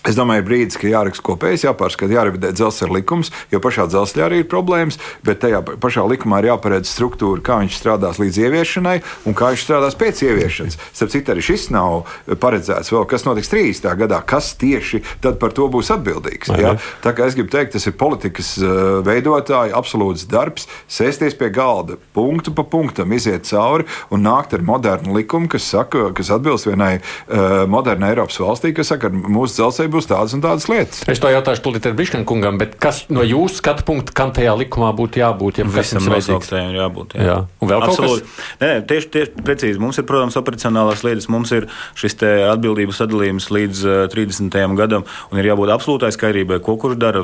[0.09, 4.47] Es domāju, brīdis, ka jāraksta kopējs, jāpārskata, jārevidē dzelzceļa likums, jo pašā dzelzceļā arī ir
[4.49, 8.95] problēmas, bet tajā pašā likumā ir jāparedz struktūra, kā viņš strādās līdz ieviešanai
[9.29, 10.79] un kā viņš strādās pēc ieviešanas.
[10.97, 12.09] Starp citu, arī šis nav
[12.41, 13.85] paredzēts vēl, kas notiks 30.
[13.99, 16.49] gadā, kas tieši tad par to būs atbildīgs.
[16.57, 16.73] Ja?
[17.03, 21.99] Tā kā es gribu teikt, tas ir politikas uh, veidotāji absolūts darbs, sēsties pie galda,
[22.17, 26.95] punktu pa punktam iziet cauri un nākt ar modernu likumu, kas, saka, kas atbilst vienai
[26.97, 31.03] uh, modernai Eiropas valstī, kas saka, ka mūsu dzelzceļa būs tādas un tādas lietas.
[31.11, 34.91] Es to jautāšu Tulītē Biškam kungam, bet kas no jūsu skatu punkta, kam tajā likumā
[34.95, 35.61] būtu jābūt?
[35.61, 37.15] Ja Visam nosauktējiem jābūt.
[37.17, 37.27] Jā.
[37.27, 37.37] jā.
[37.59, 38.23] Un vēl Absolūti.
[38.23, 38.51] kaut kas?
[38.63, 39.81] Nē, tieši, tieši precīzi.
[39.81, 41.67] Mums ir, protams, operacionālās lietas, mums ir
[41.99, 44.59] šis atbildības sadalījums līdz uh, eh, 30.
[44.79, 47.23] gadam, un ir jābūt absolūtai skaidrībai, ko kurš dara,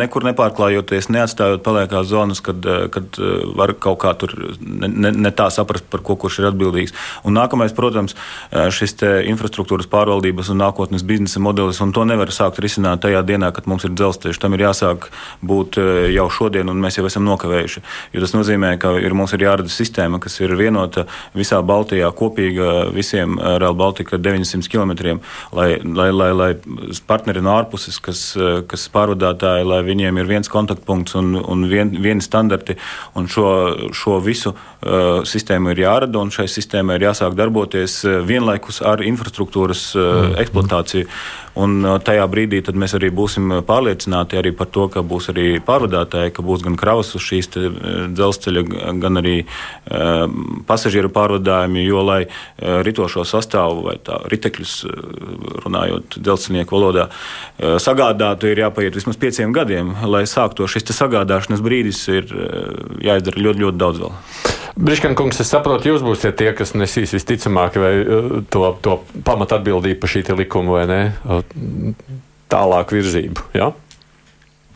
[0.00, 5.12] nekur nepārklājoties, neatstājot paliekās zonas, kad, uh, kad uh, var kaut kā tur ne, ne,
[5.26, 6.94] ne tā saprast, par ko kurš ir atbildīgs.
[7.26, 8.16] Un nākamais, protams,
[8.72, 8.96] šis
[9.28, 13.86] infrastruktūras pārvaldības un nākotnes biznesa modelis, un to nevar sākt risināt tajā dienā, kad mums
[13.88, 14.40] ir dzelzceļš.
[14.42, 15.08] Tam ir jāsāk
[15.46, 17.82] būt e, jau šodien, un mēs jau esam nokavējuši.
[18.12, 21.06] Jo tas nozīmē, ka ir, mums ir jārada sistēma, kas ir vienota
[21.36, 25.16] visā Baltijā, kopīga visiem e, Real Baltica 900 km,
[25.56, 26.50] lai, lai, lai, lai
[27.08, 31.94] partneri no ārpuses, kas, e, kas pārvadātāji, lai viņiem ir viens kontaktpunkts un, un vien,
[31.96, 32.76] vieni standarti,
[33.16, 33.48] un šo,
[33.96, 39.88] šo visu uh, sistēmu ir jārada, un šai sistēmai ir jāsāk darboties vienlaikus ar infrastruktūras
[39.96, 41.08] uh, eksploatāciju.
[41.56, 46.44] Un, tajā brīdī mēs arī būsim pārliecināti arī par to, ka būs arī pārvadātāji, ka
[46.46, 47.50] būs gan kravas uz šīs
[48.16, 48.64] dzelzceļa,
[49.02, 49.36] gan arī
[50.68, 52.20] pasažieru pārvadājumi, jo, lai
[52.58, 54.74] ritošo sastāvu vai tā ritekļus,
[55.64, 57.08] runājot dzelzceļnieku valodā,
[57.82, 62.30] sagādātu, ir jāpaiet vismaz pieciem gadiem, lai sāktu šis sagādāšanas brīdis, ir
[63.04, 64.14] jāizdara ļoti, ļoti daudz vēl.
[64.76, 67.78] Briškankungs, es saprotu, jūs būsiet tie, kas nesīs visticamāk
[68.52, 70.98] to, to pamatatbildību par šī likuma vai ne
[72.52, 73.48] tālāku virzību.
[73.56, 73.72] Ja?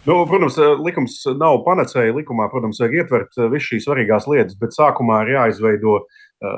[0.08, 2.14] Nu, protams, likums nav panacēja.
[2.16, 5.98] Likumā, protams, vajag ietvert visas šīs svarīgās lietas, bet sākumā ir jāizveido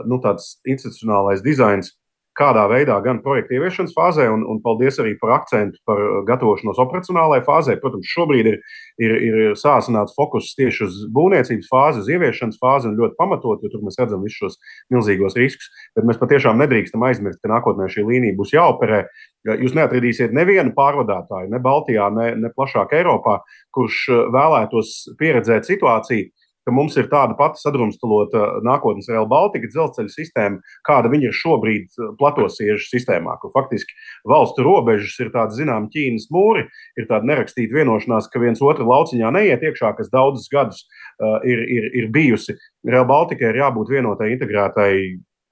[0.06, 1.90] nu, tāds institucionālais dizains,
[2.38, 7.44] kādā veidā gan projekta ieviešanas fāzē, un, un paldies arī par akcentu par gatavošanos operacionālajai
[7.44, 7.76] fāzē.
[7.80, 8.56] Protams, šobrīd ir,
[9.02, 13.72] ir, ir sāsināts fokus tieši uz būvniecības fāzi, uz ieviešanas fāzi, un ļoti pamatot, jo
[13.72, 15.68] tur mēs redzam visus šos milzīgos riskus.
[15.98, 19.04] Bet mēs patiešām nedrīkstam aizmirst, ka nākotnē šī līnija būs jāoperē.
[19.42, 23.40] Jūs neatradīsiet nevienu pārvadātāju, ne Baltijā, ne, ne plašāk Eiropā,
[23.74, 26.30] kurš uh, vēlētos pieredzēt situāciju,
[26.62, 31.88] ka mums ir tāda pati sadrumstalota nākotnes Real Baltica dzelzceļa sistēma, kāda viņa ir šobrīd
[31.98, 33.98] uh, platosiežu sistēmā, kur faktiski
[34.30, 39.34] valstu robežas ir tāda zināma Ķīnas mūri, ir tāda nerakstīta vienošanās, ka viens otru lauciņā
[39.34, 42.54] neiet iekšā, kas daudzus gadus uh, ir, ir, ir bijusi.
[42.86, 44.92] Real Baltica ir jābūt vienotai integrētai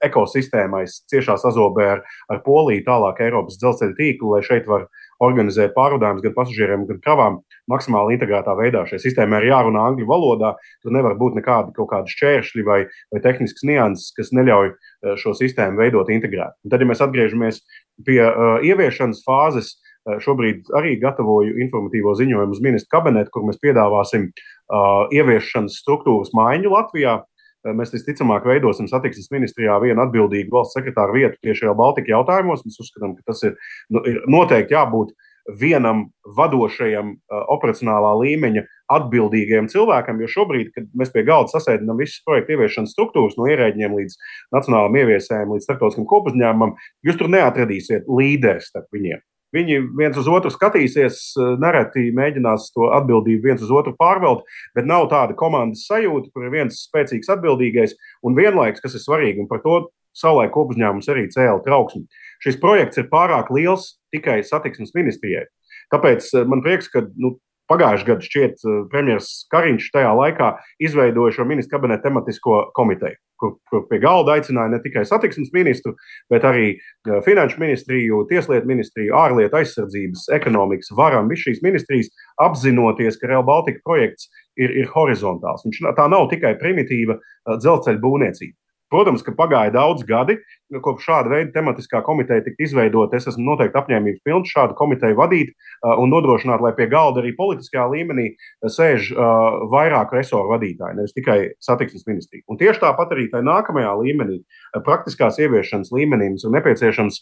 [0.05, 4.87] ekosistēmai, ciešā sazobē ar, ar Poliju, tālāk Eiropas dzelzceļa tīklu, lai šeit var
[5.21, 7.37] organizēt pārvadājumus gan pasažieriem, gan kravām
[7.69, 8.83] maksimāli integrētā veidā.
[8.89, 12.79] Šai sistēmai ir jārunā angļu valodā, tur nevar būt nekādi kaut kādi šķēršļi vai,
[13.13, 16.57] vai tehnisks nianses, kas neļauj eh, šo sistēmu veidot integrēt.
[16.65, 17.61] Un tad, ja mēs atgriežamies
[18.05, 23.59] pie uh, ieviešanas fāzes, uh, šobrīd arī gatavoju informatīvo ziņojumu uz ministru kabinetu, kur mēs
[23.61, 27.19] piedāvāsim uh, ieviešanas struktūras maiņu Latvijā.
[27.65, 32.63] Mēs visticamāk veidosim satiksmes ministrijā vienu atbildīgu valsts sekretāru vietu tieši jau Baltika jautājumos.
[32.65, 33.57] Mēs uzskatām, ka tas ir,
[33.93, 35.13] nu, ir noteikti jābūt
[35.61, 36.03] vienam
[36.37, 37.15] vadošajam
[37.53, 43.37] operacionālā līmeņa atbildīgajam cilvēkam, jo šobrīd, kad mēs pie galda sasēdinām visas projekta ieviešanas struktūras,
[43.39, 44.17] no ierēģiem līdz
[44.55, 46.75] nacionālajiem ieviesējiem, līdz starptautiskam kopuzņēmumam,
[47.07, 49.23] jūs tur neatradīsiet līderi starp viņiem.
[49.55, 51.21] Viņi viens uz otru skatīsies,
[51.59, 56.53] nereti mēģinās to atbildību viens uz otru pārvelt, bet nav tāda komandas sajūta, kur ir
[56.55, 59.77] viens spēcīgs atbildīgais un vienlaikus, kas ir svarīgi, un par to
[60.15, 62.05] savulaik kopuzņēmums arī cēla trauksmi.
[62.43, 65.45] Šis projekts ir pārāk liels tikai satiksmes ministrijai.
[65.91, 67.37] Tāpēc man prieks, ka nu,
[67.71, 70.47] Pagājušajā gadā šķiet, premjerministrs Kariņš tajā laikā
[70.83, 75.95] izveidoja šo ministru kabineta tematisko komiteju kur, kur pie galda aicināja ne tikai satiksmes ministru,
[76.31, 82.11] bet arī uh, finanšu ministriju, tieslietu ministriju, ārlietu aizsardzības, ekonomikas, varam, visas šīs ministrijas
[82.45, 85.65] apzinoties, ka Real Baltica projekts ir, ir horizontāls.
[85.67, 88.55] Viņš, tā nav tikai primitīva uh, dzelzceļa būvniecība.
[88.91, 90.37] Protams, ka pagāja daudz gadi,
[90.83, 93.17] kopš šāda veida tematiskā komiteja tika izveidota.
[93.17, 97.33] Es esmu noteikti apņēmības pilns šādu komiteju vadīt uh, un nodrošināt, lai pie galda arī
[97.37, 98.29] politiskajā līmenī
[98.67, 102.45] sēž uh, vairāk resoru vadītāji, nevis tikai satiksmes ministrija.
[102.51, 104.41] Un tieši tāpat arī tajā nākamajā līmenī,
[104.85, 107.19] praktiskās ieviešanas līmenī, mums ir nepieciešams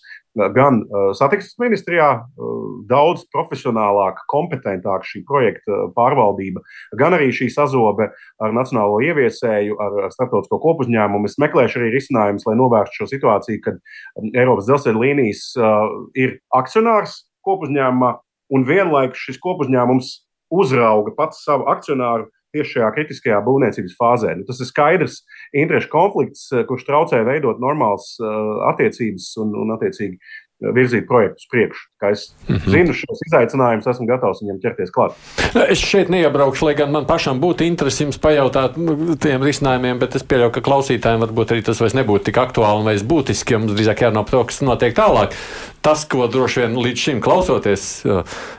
[0.56, 0.84] gan
[1.18, 2.10] satiksmes ministrijā
[2.90, 6.62] daudz profesionālāk, kompetentāk šī projekta pārvaldība,
[7.00, 11.32] gan arī šī sazobe ar nacionālo ieviesēju, ar starptautisko kopuzņēmumu.
[11.60, 17.26] Meklējuši arī risinājumus, lai novērstu šo situāciju, kad um, Eiropas dzelzceļa līnijas uh, ir akcionārs
[17.48, 18.16] kopuzņēmumā,
[18.56, 20.12] un vienlaikus šis kopuzņēmums
[20.56, 24.34] uzrauga pats savu akcionāru tieši šajā kritiskajā būvniecības fāzē.
[24.40, 25.20] Nu, tas ir skaidrs
[25.54, 30.18] interešu konflikts, uh, kurš traucē veidot normālas uh, attiecības un, un attiecīgi
[30.60, 31.86] virzīt projektu uz priekšu.
[32.10, 32.72] Es mm -hmm.
[32.72, 35.16] zinu šos izaicinājumus, esmu gatavs viņiem ķerties klāt.
[35.70, 38.76] Es šeit neiebraukšu, lai gan man pašam būtu interesi jums pajautāt
[39.20, 42.86] tiem risinājumiem, bet es pieļauju, ka klausītājiem varbūt arī tas vairs nebūtu tik aktuāli un
[42.86, 45.36] vairs būtiski, jo mums drīzāk jārunā par to, kas notiek tālāk.
[45.82, 48.06] Tas, ko droši vien līdz šim klausoties,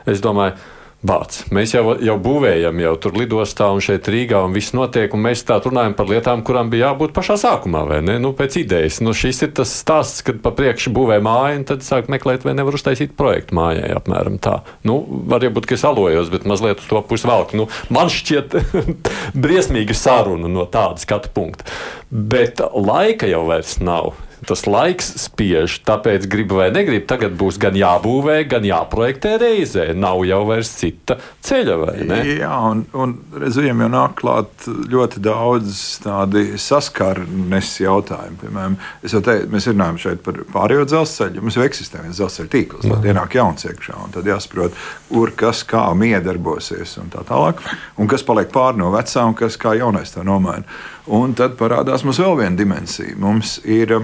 [0.05, 0.57] es domāju,
[1.01, 1.39] Bāc.
[1.49, 5.41] Mēs jau, jau būvējam, jau tur lidostā un šeit Rīgā, un viss notiek, un mēs
[5.49, 8.19] tā runājam par lietām, kurām bija jābūt pašā sākumā, vai ne?
[8.21, 8.99] Nu, pēc idejas.
[9.01, 12.53] Nu, šis ir tas stāsts, kad pa priekšu būvē māju, un tad sāk meklēt, vai
[12.53, 14.59] nevar uztaisīt projektu mājai, apmēram tā.
[14.85, 14.99] Nu,
[15.31, 17.57] var būt, ka es alojos, bet mazliet uz to pusi velk.
[17.57, 18.59] Nu, man šķiet
[19.43, 21.65] briesmīga saruna no tāda skatu punkta.
[22.13, 24.13] Bet laika jau vairs nav
[24.47, 25.79] tas laiks spiež.
[25.87, 29.87] Tāpēc, gribu vai negribu, tagad būs gan jābūvē, gan jāprojektē reizē.
[29.97, 32.19] Nav jau vairs cita ceļa, vai ne?
[32.41, 38.39] Jā, un, un reizēm jau nāk klāt ļoti daudz tādu saskarnes jautājumu.
[38.41, 41.45] Piemēram, jau teicu, mēs runājam šeit par pārējo dzelzceļu.
[41.45, 44.77] Mums jau eksistē viens dzelzceļa tīkls, tad ienāk jauns iekšā, un tad jāsaprot,
[45.11, 47.61] kur kas kā miedarbosies un tā tālāk.
[48.01, 50.65] Un kas paliek pāri no vecā un kas kā jaunais to nomaina.
[51.09, 53.17] Un tad parādās mums vēl viena dimensija.
[53.19, 54.01] Mums ir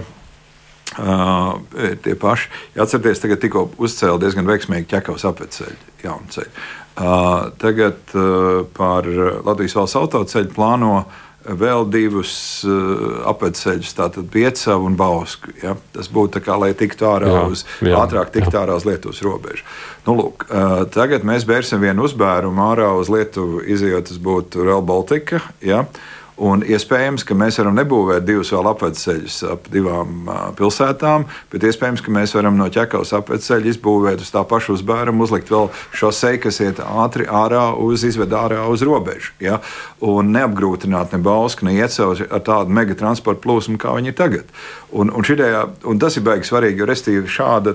[0.97, 1.59] Uh,
[2.01, 2.47] tie paši.
[2.79, 6.63] Atcerieties, tagad tikko uzcēla diezgan veiksmīgi ķekavas apveceļu, jaunu ceļu.
[6.97, 9.05] Uh, tagad uh, par
[9.45, 11.03] Latvijas valsts autoceļu plāno
[11.43, 12.33] vēl divus
[12.65, 15.53] uh, apveceļus, tātad Piecavu un Bausku.
[15.61, 15.75] Ja?
[15.93, 18.63] Tas būtu tā kā, lai tiktu ārā jā, uz, jā, ātrāk tiktu jā.
[18.63, 19.67] ārā uz Lietuvas robežu.
[20.07, 24.81] Nu, lūk, uh, tagad mēs bērsim vienu uzbērumu ārā uz Lietuvu, izjot tas būtu Real
[24.87, 25.43] Baltica.
[25.61, 25.83] Ja?
[25.83, 30.27] Uh, Un iespējams, ka mēs varam nebūvēt divus vēl apveceļus ap divām
[30.59, 35.49] pilsētām, bet iespējams, ka mēs varam no ķekavas apveceļa izbūvēt uz tā paša uzbērumu, uzlikt
[35.49, 39.33] vēl šo seju, kas iet ātri ārā uz izvedu ārā uz robežu.
[39.41, 39.57] Ja?
[40.05, 44.53] Un neapgrūtināt ne Bausku, ne Iecavas ar tādu mega transporta plūsmu, kā viņi ir tagad.
[44.95, 47.73] Un, un, šidējā, un tas ir baigi svarīgi, jo restīvi šāda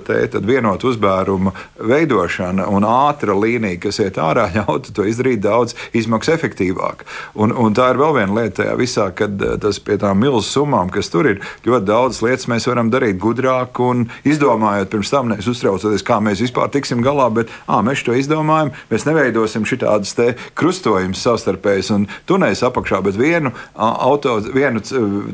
[0.48, 7.04] vienota uzbēruma veidošana un ātra līnija, kas iet ārā, ļautu to izdarīt daudz izmaksu efektīvāk.
[7.36, 10.46] Un, un tā ir vēl viena lieta tajā visā, kad eh, tas pie tām milzu
[10.46, 15.28] summām, kas tur ir, ļoti daudz lietas mēs varam darīt gudrāk un izdomājot pirms tam,
[15.34, 20.16] nevis uztraucoties, kā mēs vispār tiksim galā, bet à, mēs to izdomājam, mēs neveidosim šādas
[20.56, 24.80] krustojumus savstarpējas un tunēs apakšā, bet vienu auto, vienu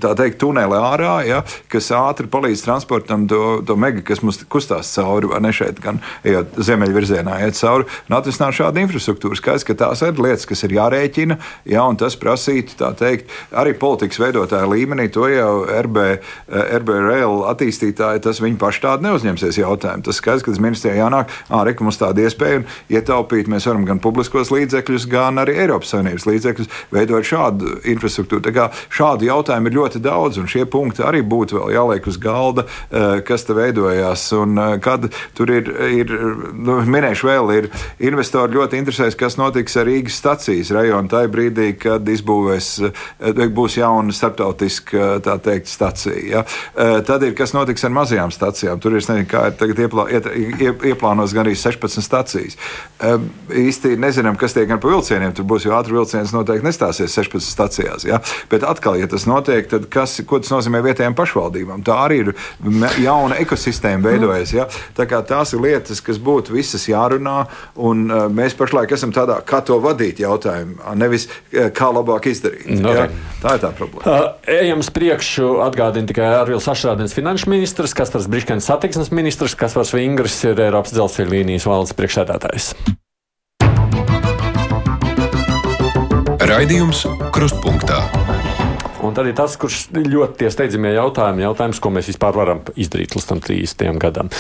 [0.03, 4.91] tā teikt, tuneli ārā, ja, kas ātri palīdz transportam to, to mega, kas mums kustās
[4.95, 9.39] cauri, vai ne šeit, gan ejot ziemeļvirzienā, iet cauri un atrisināt šādu infrastruktūru.
[9.39, 13.75] Skaidrs, ka tās ir lietas, kas ir jārēķina, ja, un tas prasītu tā teikt arī
[13.79, 20.07] politikas veidotāja līmenī to jau RB, eh, RBRL attīstītāji, tas viņi paši tādu neuzņemsies jautājumu.
[20.09, 23.51] Tas skaidrs, ka tas ministrijai jānāk, ārā mums tāda iespēja ietaupīt.
[23.51, 28.43] Mēs varam gan publiskos līdzekļus, gan arī Eiropas Savienības līdzekļus veidot šādu infrastruktūru.
[28.47, 32.19] Tā kā šādu jautājumu ir ļoti daudz, un šie punkti arī būtu vēl jāliek uz
[32.23, 34.27] galda, eh, kas te veidojās.
[34.39, 36.15] Un eh, kad tur ir, ir
[36.55, 37.71] nu, minēšu vēl, ir
[38.11, 42.69] investori ļoti interesēs, kas notiks ar Rīgas stacijas rajonu tajā brīdī, kad izbūvēs
[43.19, 46.17] Eh, būs jauna starptautiska eh, teikt, stacija.
[46.29, 46.45] Ja?
[47.07, 48.81] Tad ir kas notiks ar mazajām stacijām.
[48.83, 50.29] Tur ir, nezinu, kā ir tagad ieplā, iet,
[50.91, 52.57] ieplānots gan arī 16 stacijas.
[53.49, 55.35] Īsti nezinām, kas tiek ar vilcieniem.
[55.37, 58.07] Tur būs jau ātri vilciens, noteikti nestāsies 16 stacijās.
[58.09, 58.21] Ja?
[58.51, 61.17] Bet atkal, ja tas notiek, tad kas, ko tas nozīmē vietējām
[61.49, 61.83] pašvaldībām?
[61.85, 62.33] Tā arī ir
[63.03, 64.53] jauna ekosistēma veidojas.
[64.53, 64.67] Ja?
[64.97, 69.61] Tā kā tās ir lietas, kas būtu visas jārunā, un mēs pašlaik esam tādā, kā
[69.65, 72.69] to vadīt jautājumā, nevis kā labāk izdarīt.
[72.79, 73.09] No, Jā,
[73.43, 74.05] tā ir tā problēma.
[74.05, 75.59] Uh, ejam uz priekšu.
[75.69, 81.35] Atgādinu tikai Arvils Ašrādens, finanšu ministrs, Kaspars Briškens, satiksmes ministrs, Kaspars Vingrs ir Eiropas dzelzceļa
[81.35, 82.73] līnijas valdes priekšsēdētājs.
[86.49, 88.07] Raidījums Krustpunktā.
[89.09, 93.17] Un tad ir tas, kurš ļoti tie steidzamie jautājumi, jautājums, ko mēs vispār varam izdarīt
[93.17, 94.31] līdz tam 30 gadam.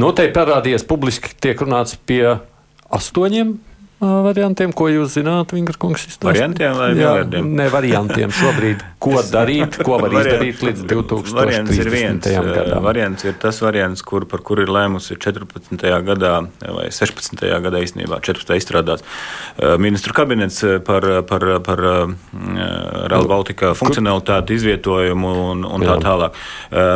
[0.00, 2.38] Noteikti parādījies publiski, tiek runāts pie
[2.94, 3.56] astoņiem
[4.00, 6.06] variantiem, ko jūs zināt, Vingrkungs?
[6.24, 7.52] Variantiem vai miljardiem?
[7.56, 8.82] Ne variantiem šobrīd.
[9.04, 12.24] Ko darīt, ko var izdarīt līdz 2030.
[12.24, 12.78] gadam?
[12.86, 15.76] Variants ir tas variants, kur, par kuru ir lēmusi 14.
[16.06, 16.30] gadā
[16.62, 17.42] vai 16.
[17.66, 18.56] gadā īstenībā 14.
[18.56, 19.04] izstrādāts
[19.76, 26.40] ministru kabinets par, par, par Rail Baltica funkcionalitāti, izvietojumu un, un tā tālāk.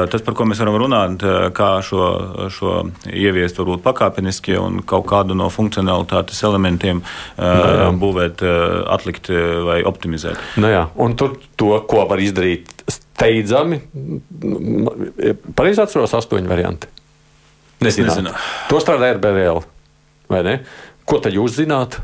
[0.08, 2.08] Tas, par ko mēs varam runāt, kā šo,
[2.56, 8.44] šo ieviest varbūt pakāpeniski un kaut kādu no funkcionalitātes elementiem no nu būvēt,
[8.94, 9.31] atlikt
[9.68, 10.40] vai optimizēt.
[10.57, 10.85] No nu jā.
[11.05, 13.81] un tur to, ko var izdarīt steidzami,
[15.59, 16.90] pareizi atceros astoņi varianti.
[17.85, 18.18] Nezināt.
[18.18, 18.35] Nezinu.
[18.70, 19.62] To strādā RBL?
[21.09, 22.01] Ko tad jūs zināt?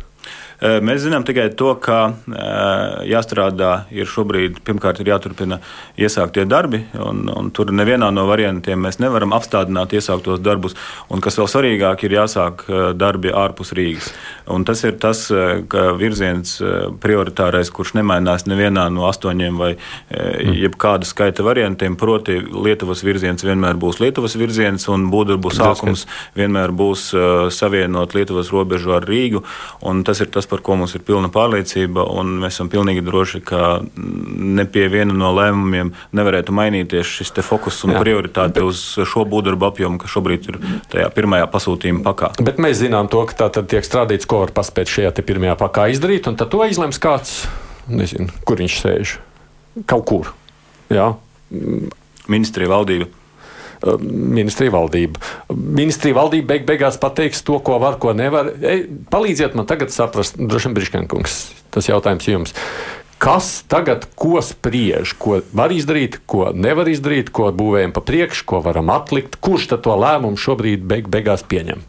[0.62, 2.14] Mēs zinām tikai to, ka
[3.08, 5.58] jāstrādā ir šobrīd, pirmkārt, ir jāturpina
[6.00, 10.76] iesāktie darbi, un, un tur nevienā no variantiem mēs nevaram apstādināt iesāktos darbus,
[11.10, 12.66] un kas vēl svarīgāk, ir jāsāk
[12.98, 14.12] darbi ārpus Rīgas.
[14.54, 15.26] Un tas ir tas
[15.98, 16.56] virziens
[17.02, 20.54] prioritārais, kurš nemainās nevienā no astoņiem vai mm.
[20.64, 26.06] jebkāda skaita variantiem, proti Lietuvas virziens vienmēr būs Lietuvas virziens, un būdurbu sākums
[26.38, 27.10] vienmēr būs
[27.54, 29.44] savienot Lietuvas robežu ar Rīgu,
[29.84, 33.04] un tas ir tas, tas, par ko mums ir pilna pārliecība, un mēs esam pilnīgi
[33.04, 38.02] droši, ka ne pie viena no lēmumiem nevarētu mainīties šis fokus un Jā.
[38.04, 38.68] prioritāte bet...
[38.68, 40.60] uz šo būvdarbu apjomu, kas šobrīd ir
[40.92, 42.32] tajā pirmajā pasūtījuma pakā.
[42.44, 45.88] Bet mēs zinām to, ka tā tad tiek strādīts, ko var paspēt šajā pirmajā pakā
[45.94, 47.44] izdarīt, un tad to izlems kāds,
[47.88, 49.18] nezinu, kur viņš sēž.
[49.90, 50.32] Kaut kur.
[50.92, 51.14] Jā.
[52.30, 53.08] Ministrija valdība
[54.00, 55.20] ministrija valdība.
[55.54, 58.52] Ministrija valdība beig beigās pateiks to, ko var, ko nevar.
[58.60, 61.38] Ej, palīdziet man tagad saprast, droši vien Briškankungs,
[61.74, 62.54] tas jautājums jums.
[63.24, 68.60] Kas tagad ko spriež, ko var izdarīt, ko nevar izdarīt, ko būvējam pa priekšu, ko
[68.64, 69.38] varam atlikt?
[69.40, 71.84] Kurš tad to lēmumu šobrīd beig beigās pieņem?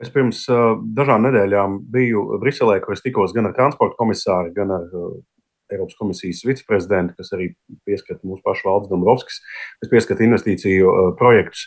[0.00, 4.74] Es pirms uh, dažām nedēļām biju Briselē, kur es tikos gan ar transporta komisāru, gan
[4.76, 5.16] ar uh,
[5.72, 7.50] Eiropas komisijas viceprezidenta, kas arī
[7.88, 9.40] pieskata mūsu pašu valdes Dombrovskis,
[9.82, 11.66] kas pieskata investīciju uh, projektus.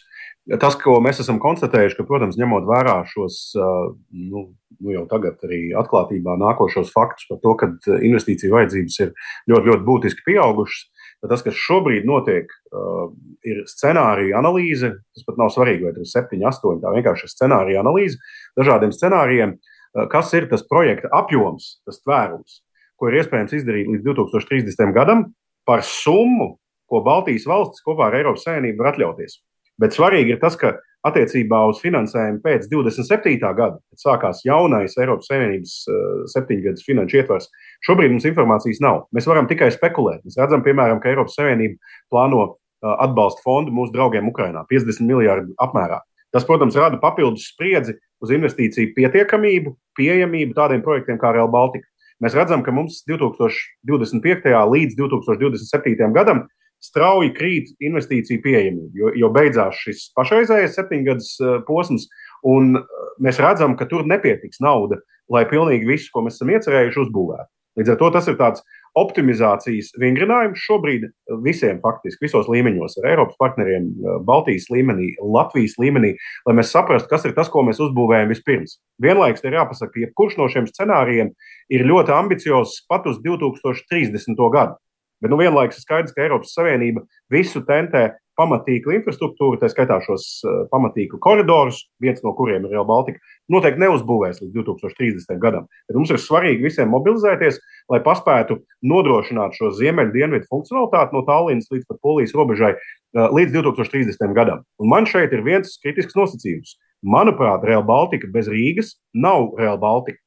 [0.58, 4.46] Tas, ko mēs esam konstatējuši, ka, protams, ņemot vērā šos uh, nu,
[4.80, 7.70] nu jau tagad arī atklātībā nākošos faktus par to, ka
[8.08, 9.12] investīciju vajadzības ir
[9.52, 10.88] ļoti, ļoti būtiski pieaugušas,
[11.22, 13.12] tad tas, kas šobrīd notiek, uh,
[13.46, 14.96] ir scenārija analīze.
[15.14, 18.18] Tas pat nav svarīgi, vai tas ir 7, 8, tā vienkārši ir scenārija analīze
[18.58, 22.64] dažādiem scenārijiem, uh, kas ir tas projekta apjoms, tas tvērums,
[23.00, 24.94] ko ir iespējams izdarīt līdz 2030.
[24.96, 25.30] gadam
[25.68, 26.58] par summu,
[26.90, 29.40] ko Baltijas valstis kopā ar Eiropas Savienību var atļauties.
[29.80, 30.76] Bet svarīgi ir tas, ka
[31.08, 33.38] attiecībā uz finansējumu pēc 27.
[33.40, 36.02] gada, kad sākās jaunais Eiropas Savienības uh,
[36.34, 37.48] septiņgadus finanšu ietvars,
[37.88, 39.06] šobrīd mums informācijas nav.
[39.16, 40.26] Mēs varam tikai spekulēt.
[40.28, 41.80] Mēs redzam, piemēram, ka Eiropas Savienība
[42.12, 42.58] plāno uh,
[42.98, 46.02] atbalsta fondu mūsu draugiem Ukrajinā 50 miljardu apmērā.
[46.36, 51.88] Tas, protams, rada papildus spriedzi uz investīciju pietiekamību, pieejamību tādiem projektiem kā Real Baltica.
[52.24, 54.50] Mēs redzam, ka mums 2025.
[54.74, 56.10] līdz 2027.
[56.16, 56.48] gadam
[56.84, 62.08] strauji krīt investīciju pieejamība, jo, jo beidzās šis pašreizējais septiņgadus eh, posms,
[62.48, 65.02] un eh, mēs redzam, ka tur nepietiks nauda,
[65.32, 67.52] lai pilnīgi visu, ko mēs esam iecerējuši, uzbūvētu.
[67.80, 68.64] Līdz ar to tas ir tāds
[69.00, 71.08] optimizācijas vingrinājums šobrīd
[71.46, 76.16] visiem, faktiski visos līmeņos, ar Eiropas partneriem, eh, Baltijas līmenī, Latvijas līmenī,
[76.48, 78.78] lai mēs saprastu, kas ir tas, ko mēs uzbūvējam vispirms.
[79.02, 81.34] Vienlaikus ir jāpasaka, ka jebkurš no šiem scenārijiem
[81.70, 84.52] ir ļoti ambiciozs pat uz 2030.
[84.52, 84.78] gadu.
[85.20, 90.26] Bet nu, vienlaikus ir skaidrs, ka Eiropas Savienība visu tentē pamatīgu infrastruktūru, tā skaitā šos
[90.46, 93.20] uh, pamatīgu koridorus, viens no kuriem ir Real Baltica,
[93.52, 95.36] noteikti neuzbūvēs līdz 2030.
[95.44, 95.68] gadam.
[95.90, 97.60] Bet mums ir svarīgi visiem mobilizēties,
[97.92, 104.32] lai paspētu nodrošināt šo ziemeļu-dienvidu funkcionalitāti no Tallinas līdz pat Polijas robežai uh, līdz 2030.
[104.38, 104.64] gadam.
[104.80, 106.78] Un man šeit ir viens kritisks nosacījums.
[107.04, 110.20] Manuprāt, Real Baltica bez Rīgas nav Real Baltica.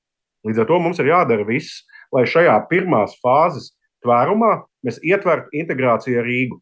[0.48, 3.70] Līdz ar to mums ir jādara viss, lai šajā pirmās fāzes
[4.02, 6.60] tvērumā mēs ietvertu integrāciju ar Rīgu.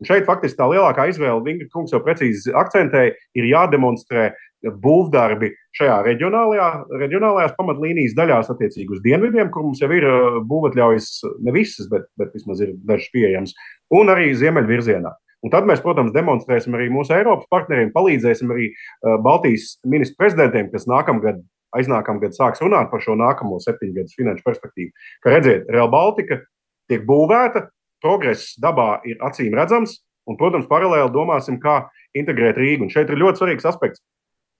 [0.00, 4.30] Un šeit faktiski tā lielākā izvēle, Vingra kungs jau precīzi akcentēja, ir jādemonstrē
[4.60, 6.68] būvdarbi šajā reģionālajā,
[7.00, 11.08] reģionālajās pamatlīnijas daļās, attiecīgi uz dienvidiem, kur mums jau ir uh, būvatļaujas
[11.44, 13.54] ne visas, bet, bet vismaz ir dažas pieejamas,
[13.96, 15.12] un arī ziemeļvirzienā.
[15.40, 20.68] Un tad mēs, protams, demonstrēsim arī mūsu Eiropas partneriem, palīdzēsim arī uh, Baltijas ministru prezidentiem,
[20.72, 21.40] kas nākamgad,
[21.76, 24.92] aiznākamgad sāks runāt par šo nākamo septiņu gadu finanšu perspektīvu.
[25.24, 26.42] Ka redziet, Real Baltica
[26.90, 27.68] tiek būvēta,
[28.04, 29.98] progress dabā ir acīm redzams,
[30.28, 31.82] un, protams, paralēli domāsim, kā
[32.16, 32.86] integrēt Rīgu.
[32.86, 34.02] Un šeit ir ļoti svarīgs aspekts.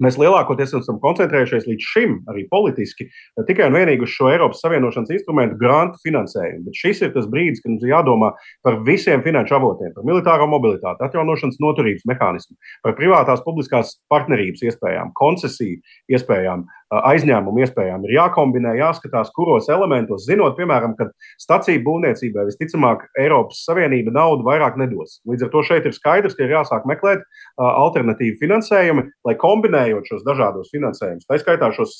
[0.00, 3.04] Mēs lielākoties esam koncentrējušies līdz šim, arī politiski,
[3.48, 6.62] tikai un vienīgi uz šo Eiropas Savienošanas instrumentu grantu finansējumu.
[6.70, 8.30] Bet šis ir tas brīdis, kad mums ir jādomā
[8.64, 15.12] par visiem finanšu avotiem, par militāro mobilitāti, atjaunošanas noturības mehānismu, par privātās publiskās partnerības iespējām,
[15.20, 15.82] koncesiju
[16.16, 18.02] iespējām, aizņēmumu iespējām.
[18.08, 21.06] Ir jākombinē, jāskatās, kuros elementos, zinot, piemēram, ka
[21.38, 25.20] staciju būvniecībai visticamāk Eiropas Savienība naudu vairāk nedos.
[25.30, 27.22] Līdz ar to šeit ir skaidrs, ka ir jāsāk meklēt
[27.62, 31.92] alternatīvu finansējumu, lai kombinējot šos dažādos finansējumus, tā skaitā šos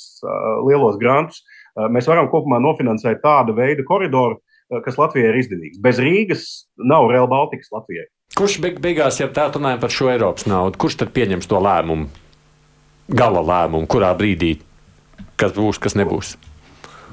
[0.67, 1.45] lielos grantus,
[1.95, 4.41] mēs varam kopumā nofinansēt tādu veidu koridoru,
[4.85, 5.79] kas Latvijai ir izdevīgs.
[5.83, 6.49] Bez Rīgas
[6.83, 8.09] nav Real Baltikas Latvijai.
[8.39, 12.07] Kurš beig beigās, ja tā runājam par šo Eiropas naudu, kurš tad pieņems to lēmumu,
[13.11, 14.53] gala lēmumu, kurā brīdī
[15.41, 16.37] kas būs, kas nebūs?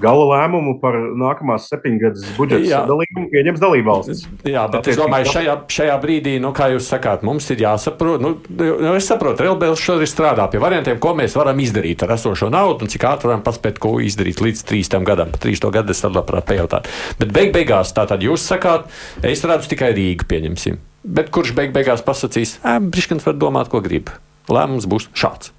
[0.01, 4.23] gala lēmumu par nākamās septiņgadus budžeta sadalījumu pieņems dalībvalstis.
[4.45, 8.21] Jā, bet Tāpēc es domāju, šajā, šajā brīdī, nu, kā jūs sakāt, mums ir jāsaprot,
[8.23, 12.51] nu, nu es saprotu, Relbēls šodien strādā pie variantiem, ko mēs varam izdarīt ar esošo
[12.53, 15.01] naudu un cik ātri varam paspēt, ko izdarīt līdz 3.
[15.07, 15.33] gadam.
[15.33, 15.71] Pa 3.
[15.79, 16.91] gadu es tad labprāt pajautāt.
[17.21, 18.87] Bet beig beigās tā tad jūs sakāt,
[19.25, 20.81] es redzu tikai Rīgu pieņemsim.
[21.07, 22.57] Bet kurš beig beigās pasakīs,
[22.91, 24.11] Briškans var domāt, ko grib.
[24.51, 25.56] Lēmums būs šāds.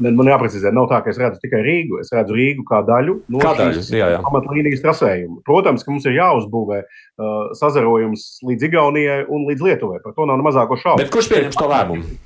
[0.00, 2.00] Man jāprecizē, nav tā, ka es redzu tikai Rīgu.
[2.00, 3.90] Es redzu Rīgu kā daļu no šīs
[4.24, 5.40] pamatlīnijas trasējuma.
[5.46, 10.00] Protams, ka mums ir jāuzbūvē uh, sazarojums līdz Igaunijai un līdz Lietuvai.
[10.04, 11.02] Par to nav mazāko šaubu.
[11.04, 12.16] Bet kurš pieņems to lēmumu?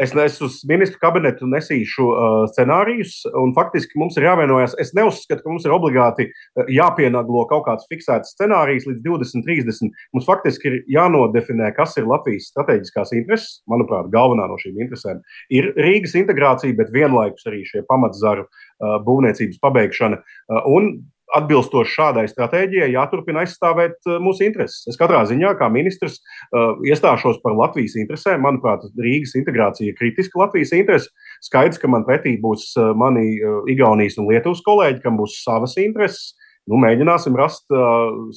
[0.00, 4.74] Es nesu uz ministru kabinetu nesīšu uh, scenārijus, un faktiski mums ir jāvienojas.
[4.82, 6.26] Es neuzskatu, ka mums ir obligāti
[6.74, 9.94] jāpienaglo kaut kāds fiksēts scenārijs līdz 2030.
[10.16, 13.60] Mums faktiski ir jānodefinē, kas ir Latvijas strateģiskās intereses.
[13.70, 15.22] Manuprāt, galvenā no šīm interesēm
[15.54, 20.18] ir Rīgas integrācija, bet vienlaikus arī šie pamatzaru uh, būvniecības pabeigšana.
[20.18, 20.90] Uh, un
[21.38, 24.84] atbilstoši šādai stratēģijai jāturpina aizstāvēt uh, mūsu intereses.
[24.90, 26.20] Es katrā ziņā, kā ministrs,
[26.50, 28.42] uh, iestāšos par Latvijas interesēm.
[28.44, 31.10] Manuprāt, Rīgas integrācija ir kritiska Latvijas interese.
[31.44, 33.26] Skaidrs, ka man pretī būs uh, mani
[33.70, 36.32] Igaunijas un Lietuvas kolēģi, kam būs savas intereses.
[36.70, 37.66] Nu, mēģināsim rast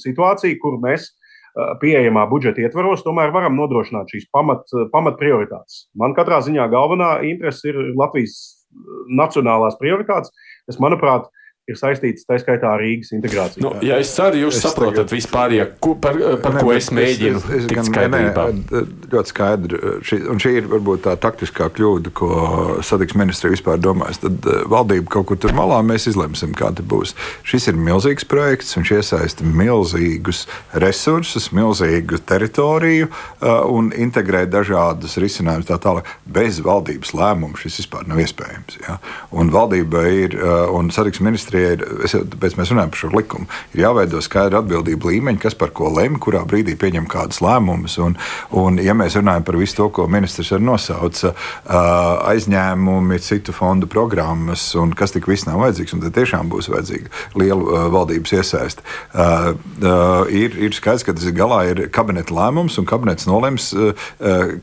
[0.02, 1.06] situāciju, kur mēs
[1.80, 5.86] pieejamā budžeta ietvaros tomēr varam nodrošināt šīs pamat, pamat prioritātes.
[5.96, 8.36] Man katrā ziņā galvenā interese ir Latvijas
[9.08, 10.32] nacionālās prioritātes,
[10.68, 11.28] kas, manuprāt,
[11.68, 13.62] ir saistīts tā skaitā ar Rīgas integrāciju.
[13.64, 15.12] Nu, ja es ceru, jūs es saprotat tagad...
[15.12, 17.42] vispār, ja, ku, par, par ne, ko es mēģinu.
[17.42, 18.46] Es, es, es gan, skaidrībā.
[18.56, 19.80] ne, ļoti skaidri.
[20.08, 22.30] Šī, un šī ir varbūt tā taktiskā kļūda, ko
[22.86, 24.20] satiksmes ministrija vispār domās.
[24.22, 27.12] Tad valdība kaut kur tur malā mēs izlemsim, kā tas būs.
[27.48, 33.10] Šis ir milzīgs projekts, viņš iesaista milzīgus resursus, milzīgu teritoriju
[33.68, 36.08] un integrē dažādas risinājumus tā tālāk.
[36.24, 38.80] Bez valdības lēmuma šis vispār nav iespējams.
[38.86, 38.98] Ja?
[39.36, 40.38] Un valdība ir,
[40.72, 45.10] un satiksmes ministrija ministrijai ir, tāpēc mēs runājam par šo likumu, ir jāveido skaidra atbildība
[45.12, 47.98] līmeņi, kas par ko lemj, kurā brīdī pieņem kādas lēmumus.
[48.02, 48.16] Un,
[48.56, 51.34] un, ja mēs runājam par visu to, ko ministrs arī nosauca,
[52.28, 57.12] aizņēmumi, citu fondu programmas un kas tik viss nav vajadzīgs, un tad tiešām būs vajadzīga
[57.38, 58.86] liela valdības iesaiste.
[60.34, 63.70] Ir, ir skaidrs, ka tas ir galā ir kabineta lēmums, un kabinets nolems,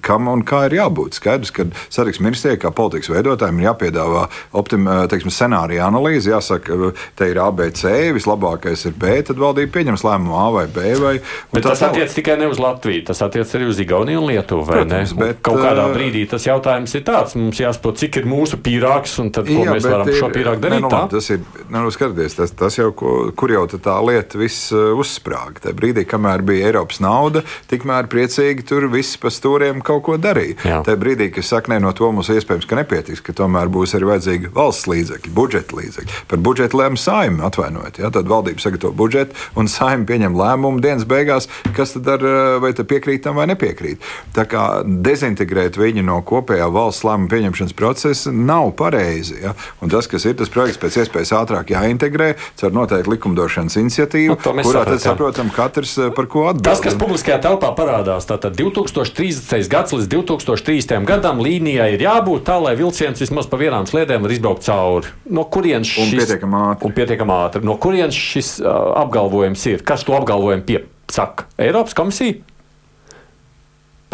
[0.06, 1.20] kam un kā ir jābūt.
[1.20, 4.26] Skaidrs, ka satiksmes ministrijai kā politikas veidotājiem ir jāpiedāvā
[4.58, 6.85] optim, teiksim, scenārija analīze, jāsaka,
[7.18, 10.96] te ir ABC, vislabākais ir B, tad valdība pieņems lēmumu A vai B.
[11.02, 11.16] Vai,
[11.58, 12.16] tas attiec nav...
[12.18, 14.66] tikai ne uz Latviju, tas attiec arī uz Igauniju un Lietuvu.
[14.70, 19.18] Protams, bet, Kaut kādā brīdī tas jautājums ir tāds, mums jāsaprot, cik ir mūsu pīrāgs
[19.22, 20.80] un tad, ko jā, mēs varam ir, šo pīrāgu darīt.
[20.80, 24.40] Ne, nu, labi, tas ir, ne, nu, skaties, tas, tas jau, kur jau tā lieta
[24.40, 25.66] viss uzsprāga.
[25.66, 30.58] Tajā brīdī, kamēr bija Eiropas nauda, tikmēr priecīgi tur viss pa stūriem kaut ko darīja.
[30.66, 30.82] Jā.
[30.88, 34.10] Tajā brīdī, kad saka, ne, no to mums iespējams, ka nepietiks, ka tomēr būs arī
[34.12, 36.20] vajadzīgi valsts līdzekļi, budžeta līdzekļi.
[36.32, 38.00] Par budžetu lēma saima, atvainojiet.
[38.00, 38.10] Ja?
[38.10, 42.74] Tad valdība sagatavo budžetu un saima pieņem lēmumu dienas beigās, kas tad ar, eh, vai
[42.74, 44.02] piekrīt tam vai nepiekrīt.
[44.34, 49.42] Tā kā dezintegrēt viņu no kopējā valsts lēmuma pieņemšanas procesa nav pareizi.
[49.44, 49.54] Ja?
[49.82, 54.64] Un tas, kas ir tas projekts, pēc iespējas ātrāk jāintegrē caur noteiktu likumdošanas iniciatīvu, nu,
[54.64, 56.66] kurā tad saprotam katrs eh, par ko atbild.
[56.68, 59.70] Tas, kas publiskajā telpā parādās, tātad 2030.
[59.70, 61.06] gads līdz 2030.
[61.08, 65.12] gadam līnijai ir jābūt tā, lai vilciens vismaz pa vienām sliedēm var izbraukt cauri.
[65.26, 66.88] No kurienes šis pietiekami ātri.
[66.88, 67.64] Un pietiekami ātri.
[67.68, 69.86] No kurienes šis uh, apgalvojums ir?
[69.88, 71.50] Kas to apgalvojumu piesaka?
[71.62, 72.42] Eiropas komisija?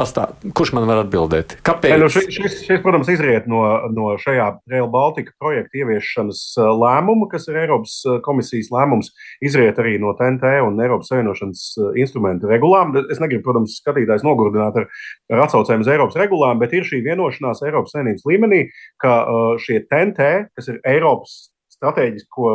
[0.02, 0.38] Pastāv.
[0.56, 1.58] Kurš man var atbildēt?
[1.68, 1.94] Kāpēc?
[2.00, 3.60] Nu, šis, šis, šis, protams, izriet no,
[3.94, 6.42] no šajā Rail Baltica projekta ieviešanas
[6.80, 9.12] lēmuma, kas ir Eiropas komisijas lēmums.
[9.44, 11.66] Izriet arī no TNT un Eiropas Savienošanas
[12.02, 12.96] instrumentu regulām.
[13.12, 14.90] Es negribu, protams, skatītājs nogurdināt ar,
[15.36, 18.64] ar atsaucēm uz Eiropas regulām, bet ir šī vienošanās Eiropas Savienības līmenī,
[19.02, 19.20] ka
[19.62, 21.51] šie TNT, kas ir Eiropas
[21.82, 22.52] strateģisko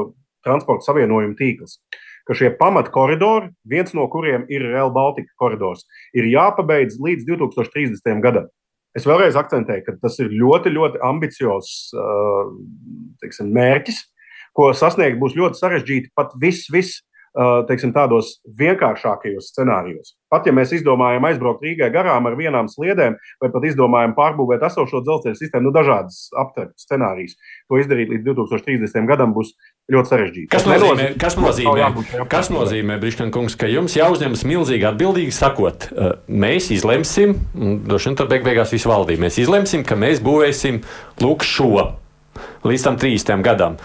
[0.46, 1.80] transporta savienojumu tīkls.
[2.26, 8.22] Ka šie pamatkoridori, viens no kuriem ir Real Baltica koridors, ir jāpabeidz līdz 2030.
[8.22, 8.48] gadam.
[8.96, 12.48] Es vēlreiz akcentēju, ka tas ir ļoti, ļoti ambiciozs uh,
[13.20, 14.00] teiksim, mērķis,
[14.56, 17.02] ko sasniegt būs ļoti sarežģīti pat viss, viss
[17.68, 20.14] teiksim, tādos vienkāršākajos scenārijos.
[20.32, 25.02] Pat ja mēs izdomājam aizbraukt Rīgai garām ar vienām sliedēm, vai pat izdomājam pārbūvēt esošo
[25.04, 27.36] dzelzceļa sistēmu, nu, dažādas aptvertas scenārijas,
[27.68, 29.04] to izdarīt līdz 2030.
[29.10, 29.52] gadam būs
[29.92, 30.50] ļoti sarežģīti.
[30.54, 31.90] Kas nozīmē, kas nozīmē,
[32.32, 35.90] kas nozīmē Briškankungs, ka jums jāuzņemas milzīgi atbildīgi sakot,
[36.26, 40.82] mēs izlemsim, un droši vien tad beig beigās visu valdību, mēs izlemsim, ka mēs būvēsim
[41.22, 41.70] lūk šo
[42.66, 43.46] līdz tam 30.
[43.46, 43.78] gadam.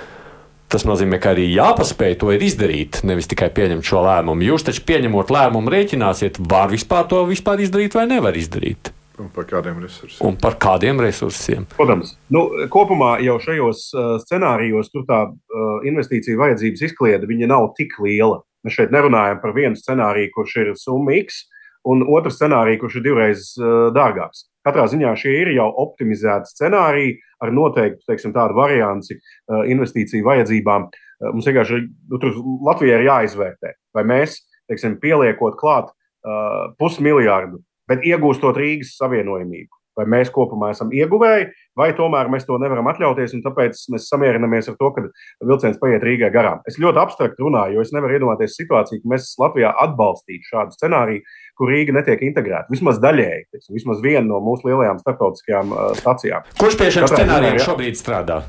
[0.72, 4.45] Tas nozīmē, ka arī jāpaspēj to izdarīt, nevis tikai pieņemt šo lēmumu.
[4.47, 8.93] Jūs taču pieņemot lēmumu, rēķināsiet, var vispār to vispār izdarīt vai nevar izdarīt.
[9.19, 10.22] Un par kādiem resursiem?
[10.30, 11.65] Un par kādiem resursiem?
[11.76, 17.97] Protams, nu, kopumā jau šajos uh, scenārijos tur tā uh, investīcija vajadzības izkliede nav tik
[17.99, 18.39] liela.
[18.63, 21.43] Mēs šeit nerunājam par vienu scenāriju, kurš ir summa X,
[21.84, 24.47] un otru scenāriju, kurš ir divreiz uh, dārgāks.
[24.63, 30.87] Katrā ziņā šie ir jau optimizēti scenāriji ar noteiktu teiksim, tādu varianci uh, investīciju vajadzībām.
[30.87, 32.21] Uh, mums vienkārši nu,
[32.67, 34.39] Latvijai ir jāizvērtē, vai mēs
[34.71, 37.61] teiksim, pieliekot klāt uh, pusmiljardu,
[37.91, 39.73] bet iegūstot Rīgas savienojumību.
[39.99, 44.69] Vai mēs kopumā esam ieguvēji, vai tomēr mēs to nevaram atļauties, un tāpēc mēs samierinamies
[44.71, 45.03] ar to, ka
[45.43, 46.61] vilciens paiet Rīgai garām.
[46.69, 51.25] Es ļoti abstrakt runāju, jo es nevaru iedomāties situāciju, ka mēs Latvijā atbalstītu šādu scenāriju,
[51.62, 52.66] kur Rīga netiek integrēta.
[52.74, 56.51] Vismaz daļēji, teiksim, vismaz viena no mūsu lielajām starptautiskajām uh, stacijām.
[56.57, 57.66] Kurš pie šiem Katrā scenārijiem jā.
[57.70, 58.41] šobrīd strādā?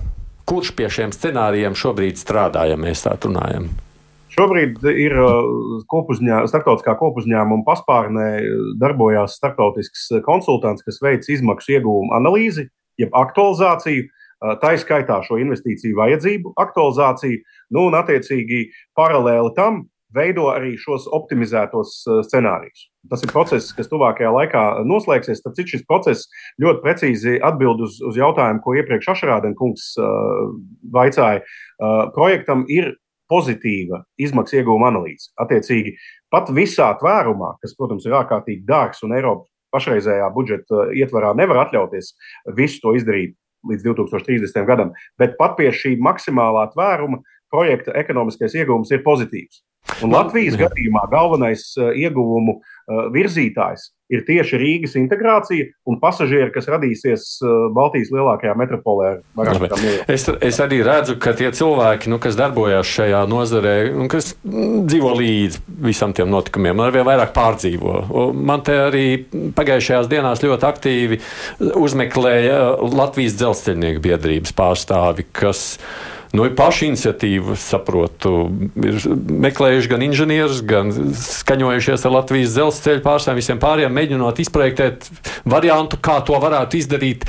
[0.48, 3.68] Kurš pie šiem scenārijiem šobrīd strādā, ja mēs tā runājam?
[4.32, 5.12] Šobrīd ir
[5.92, 8.28] kopuzņā, starptautiskā kopuzņēmuma paspārnē
[8.80, 14.08] darbojās starptautisks konsultants, kas veic izmaksu iegūmu analīzi, jeb aktualizāciju,
[14.62, 17.42] tā izskaitā šo investīciju vajadzību aktualizāciju,
[17.76, 18.64] nu, un attiecīgi
[18.98, 19.84] paralēli tam
[20.14, 22.88] veido arī šos optimizētos uh, scenārijus.
[23.10, 25.42] Tas ir process, kas tuvākajā laikā noslēgsies.
[25.44, 26.28] Tad šis process
[26.62, 30.52] ļoti precīzi atbild uz, uz jautājumu, ko iepriekš Ašrādena kungs uh,
[30.94, 31.42] vaicāja.
[31.42, 32.94] Uh, projektam ir
[33.32, 35.30] pozitīva izmaksu iegūma analīze.
[35.40, 35.96] Attiecīgi,
[36.32, 42.12] pat visā tvērumā, kas, protams, ir ārkārtīgi dārgs un Eiropas pašreizējā budžeta ietvarā nevar atļauties
[42.58, 43.36] visu to izdarīt
[43.68, 44.66] līdz 2030.
[44.68, 49.62] gadam, bet pat pie šī maksimālā tvēruma projekta ekonomiskais ieguvums ir pozitīvs.
[50.02, 56.68] Un Latvijas gadījumā galvenais uh, ieguvumu uh, virzītājs ir tieši Rīgas integrācija un pasažieri, kas
[56.70, 59.12] radīsies uh, Baltijas lielākajā metropolē.
[60.12, 64.84] Es, es arī redzu, ka tie cilvēki, nu, kas darbojas šajā nozarē, un kas mm,
[64.90, 67.98] dzīvo līdzi visam tiem notikumiem, arvien vairāk pārdzīvo.
[68.38, 69.06] Man te arī
[69.58, 71.20] pagājušajās dienās ļoti aktīvi
[71.82, 72.58] uzmeklēja
[72.92, 75.72] Latvijas dzelzceļnieku biedrības pārstāvi, kas
[76.32, 78.34] nu, ir paša iniciatīva, saprotu,
[78.80, 79.00] ir
[79.44, 85.10] meklējuši gan inženierus, gan skaņojušies ar Latvijas dzelzceļa pārstāvjiem, visiem pārējiem, mēģinot izprojektēt
[85.48, 87.28] variantu, kā to varētu izdarīt.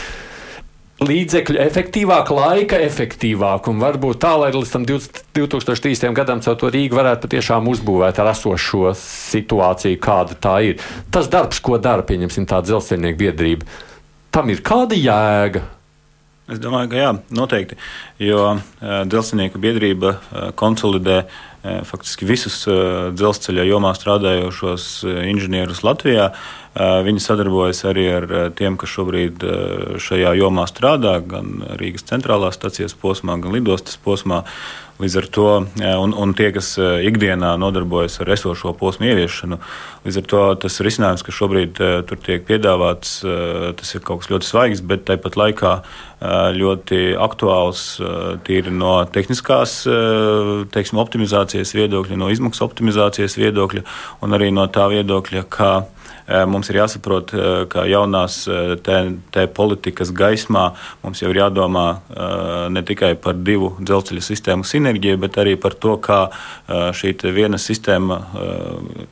[1.03, 6.13] Līdzekļu efektīvāk, laika efektīvāk, un varbūt tā, lai līdz tam 2030.
[6.15, 10.85] gadam caur to Rīgu varētu patiešām uzbūvēt ar esošo situāciju, kāda tā ir.
[11.11, 13.67] Tas darbs, ko dara, pieņemsim, tā dzelzceļnieku biedrība,
[14.31, 15.65] tam ir kāda jēga?
[16.51, 17.77] Es domāju, ka jā, noteikti.
[18.19, 18.57] Jo uh,
[19.07, 24.89] dzelzceļnieku biedrība uh, konsolidē uh, faktiski visus dzelzceļa jomā strādājošos
[25.31, 26.33] inženierus Latvijā.
[26.33, 32.07] Uh, viņi sadarbojas arī ar uh, tiem, kas šobrīd uh, šajā jomā strādā, gan Rīgas
[32.09, 34.43] centrālās stācijas posmā, gan lidostas posmā.
[35.01, 35.45] Līdz ar to,
[35.81, 39.57] un, un tie, kas ikdienā nodarbojas ar esošo posmu ieviešanu,
[40.05, 43.15] līdz ar to tas risinājums, kas šobrīd tur tiek piedāvāts,
[43.79, 45.73] tas ir kaut kas ļoti svaigs, bet tāpat laikā
[46.59, 47.81] ļoti aktuāls
[48.45, 49.79] tīri no tehniskās
[50.77, 53.83] teiksim, optimizācijas viedokļa, no izmaksu optimizācijas viedokļa
[54.21, 56.02] un arī no tā viedokļa, ka Eh,
[56.47, 58.97] mums ir jāsaprot, eh, ka jaunās eh, te,
[59.33, 60.69] te politikas gaismā
[61.03, 61.85] mums jau ir jādomā
[62.73, 66.19] ne tikai par divu dzelzceļa sistēmu sinerģiju, bet arī par to, kā
[66.95, 68.17] šī viena sistēma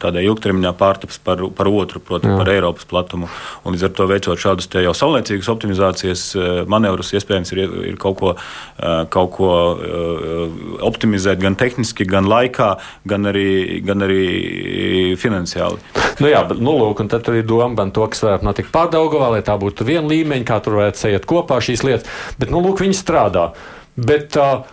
[0.01, 2.37] tādai ilgtermiņā pārtaps par, par otru, proti, Jā.
[2.39, 3.29] par Eiropas platumu.
[3.65, 6.23] Un līdz ar to veicot šādus jau saulēcīgus optimizācijas
[6.71, 8.33] manevrus, iespējams, ir, ir kaut ko,
[9.13, 9.51] kaut ko
[10.87, 12.71] optimizēt gan tehniski, gan laikā,
[13.11, 15.81] gan arī, gan arī finansiāli.
[16.21, 19.31] Nu jā, bet, nu, lūk, un tad ir doma par to, kas varētu notikt pārdaugavā,
[19.35, 22.21] lai tā būtu viena līmeņa, kā tur varētu sajiet kopā šīs lietas.
[22.37, 23.51] Bet, nu, lūk, viņi strādā.
[23.99, 24.63] Bet, uh,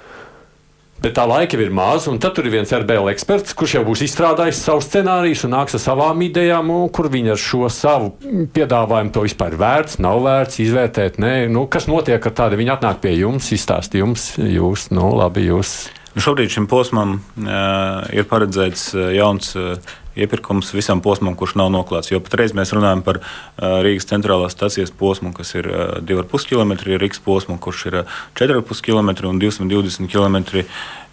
[0.98, 4.00] Bet tā laika ir maz, un tad tur ir viens RBL eksperts, kurš jau būs
[4.02, 8.10] izstrādājis savu scenāriju un nāks ar savām idejām, kur viņi ar šo savu
[8.56, 11.20] piedāvājumu to vispār vērts, nav vērts izvērtēt.
[11.22, 12.58] Nē, nu, kas notiek ar tādu?
[12.58, 15.76] Viņi atnāk pie jums, izstāsta jums, jūs, nu, labi, jūs.
[16.18, 19.52] Nu, šobrīd šim posmam uh, ir paredzēts uh, jauns.
[19.54, 19.78] Uh,
[20.18, 22.10] iepirkums visam posmam, kurš nav noklāts.
[22.10, 23.20] Jo patreiz mēs runājam par
[23.54, 25.68] Rīgas centrālās stācijas posmu, kas ir
[26.02, 27.98] 2,5 km, Rīgas posmu, kurš ir
[28.40, 30.64] 4,5 km un 220 km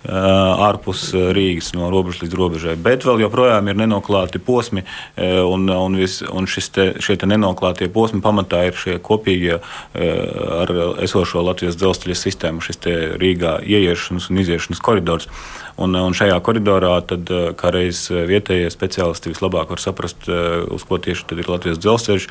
[0.10, 2.76] ārpus Rīgas, no robežas līdz robežai.
[2.80, 4.86] Bet vēl joprojām ir nenoklāti posmi,
[5.18, 9.60] un, un, vis, un te, šie te nenoklātie posmi pamatā ir šie kopīgie
[9.96, 12.82] ar esošo Latvijas dzelzceļa sistēmu, šis
[13.22, 15.30] Rīgā ieiešanas un iziešanas koridors.
[15.76, 20.64] Un, un šajā koridorā, tad, eh, kā reiz eh, vietējie speciālisti vislabāk var saprast, eh,
[20.72, 22.28] uz ko tieši ir Latvijas dzelzceļš,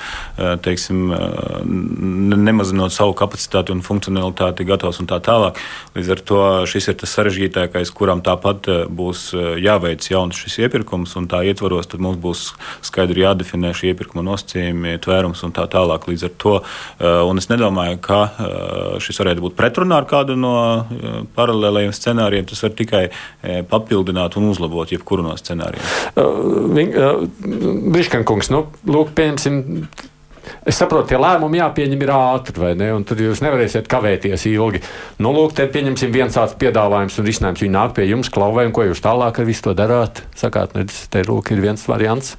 [0.64, 1.12] teiksim,
[1.64, 5.60] nemazinot savu kapacitāti un funkcionalitāti, gatavs un tā tālāk.
[5.96, 7.12] Līdz ar to šis ir tas
[7.64, 13.72] sarežģītākais, kuram tāpat būs jāveic jauns šis iepirkums, un tā ietvaros mums būs skaidri jādefinē
[13.74, 16.06] šī iepirkuma nosacījumi, tvērums un tā tālāk.
[16.08, 16.54] Līdz ar to,
[17.00, 20.86] un es nedomāju, ka šis varētu būt pretrunā ar kādu no
[21.36, 22.48] paralēlējiem scenārijiem.
[22.48, 23.04] Tas var tikai
[23.68, 25.84] papildināt un uzlabot jebkuru no scenārijiem.
[26.16, 27.22] Uh, uh,
[27.94, 29.62] Briškankungs, nu, lūk, pieņemsim.
[30.68, 32.90] Es saprotu, tie lēmumi jāpieņem ir ātri, vai ne?
[32.96, 34.82] Un tad jūs nevarēsiet kavēties ilgi.
[35.22, 37.64] Nu, lūk, te pieņemsim viens tāds piedāvājums un risinājums.
[37.64, 40.24] Viņi nāk pie jums, klauvē, un ko jūs tālāk ar visu to darāt?
[40.38, 42.34] Sakāt, nedz, te lūk, ir viens variants,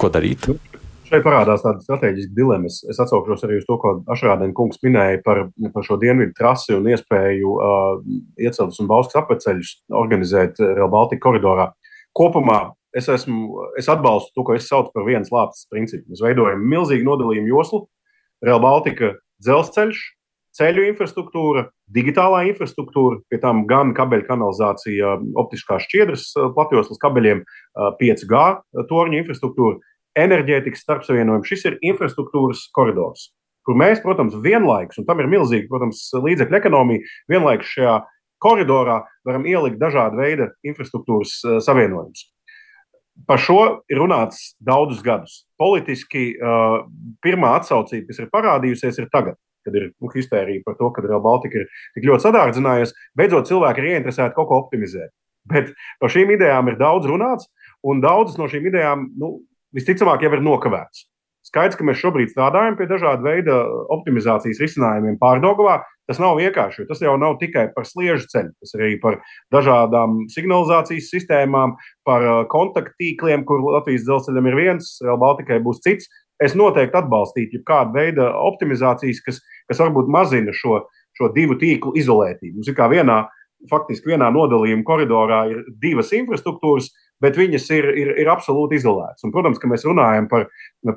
[0.00, 0.50] ko darīt.
[0.50, 0.58] Nu,
[1.06, 2.66] Šeit parādās tāda strateģiska dilemma.
[2.66, 5.44] Es atsaukšos arī uz to, ko Ašrādēna kungs minēja par,
[5.74, 8.00] par šo dienvidu trasi un iespēju uh,
[8.42, 11.68] ieceltas un bauskas apceļus organizēt Real Baltica koridorā.
[12.16, 12.58] Kopumā
[12.96, 16.08] es, esmu, es atbalstu to, ko es saucu par vienas lāpstas principu.
[16.12, 17.84] Mēs veidojam milzīgu nodalījumu joslu,
[18.44, 20.02] Real Baltica dzelzceļš,
[20.56, 27.42] ceļu infrastruktūra, digitālā infrastruktūra, pie tam gan kabeļu kanalizācija, optiskās šķiedras platjoslas kabeļiem,
[28.00, 28.44] 5G
[28.88, 29.80] torņu infrastruktūra
[30.16, 31.48] enerģētikas starpsavienojumi.
[31.48, 33.30] Šis ir infrastruktūras koridors,
[33.68, 37.98] kur mēs, protams, vienlaikus, un tam ir milzīga, protams, līdzekļu ekonomija, vienlaikus šajā
[38.42, 42.30] koridorā varam ielikt dažādu veidu infrastruktūras uh, savienojumus.
[43.26, 43.60] Par šo
[43.90, 45.40] ir runāts daudzus gadus.
[45.58, 46.82] Politiski uh,
[47.24, 51.22] pirmā atsaucība, kas ir parādījusies, ir tagad, kad ir nu, histērija par to, ka Real
[51.24, 52.94] Baltica ir tik ļoti sadārdzinājusi.
[53.18, 55.14] Beidzot, cilvēki ir ieinteresēti kaut ko optimizēt.
[55.50, 57.48] Bet par šīm idejām ir daudz runāts,
[57.86, 59.36] un daudzas no šīm idejām nu,
[59.76, 61.06] visticamāk jau ir nokavēts.
[61.46, 63.60] Skaidrs, ka mēs šobrīd strādājam pie dažāda veida
[63.94, 65.78] optimizācijas risinājumiem pārdagavā.
[66.06, 69.18] Tas nav vienkārši, jo tas jau nav tikai par sliežu ceļu, tas ir arī par
[69.54, 71.74] dažādām signalizācijas sistēmām,
[72.06, 76.10] par kontaktīkliem, kur Latvijas dzelzceļam ir viens, Real Baltikai būs cits.
[76.42, 79.40] Es noteikti atbalstītu kādu veidu optimizācijas, kas,
[79.70, 80.82] kas varbūt mazina šo,
[81.16, 82.58] šo divu tīklu izolētību.
[82.58, 83.22] Mums ir kā vienā,
[83.70, 86.90] faktiski vienā nodalījuma koridorā ir divas infrastruktūras,
[87.22, 89.24] bet viņas ir, ir, ir absolūti izolētas.
[89.24, 90.48] Un, protams, ka mēs runājam par,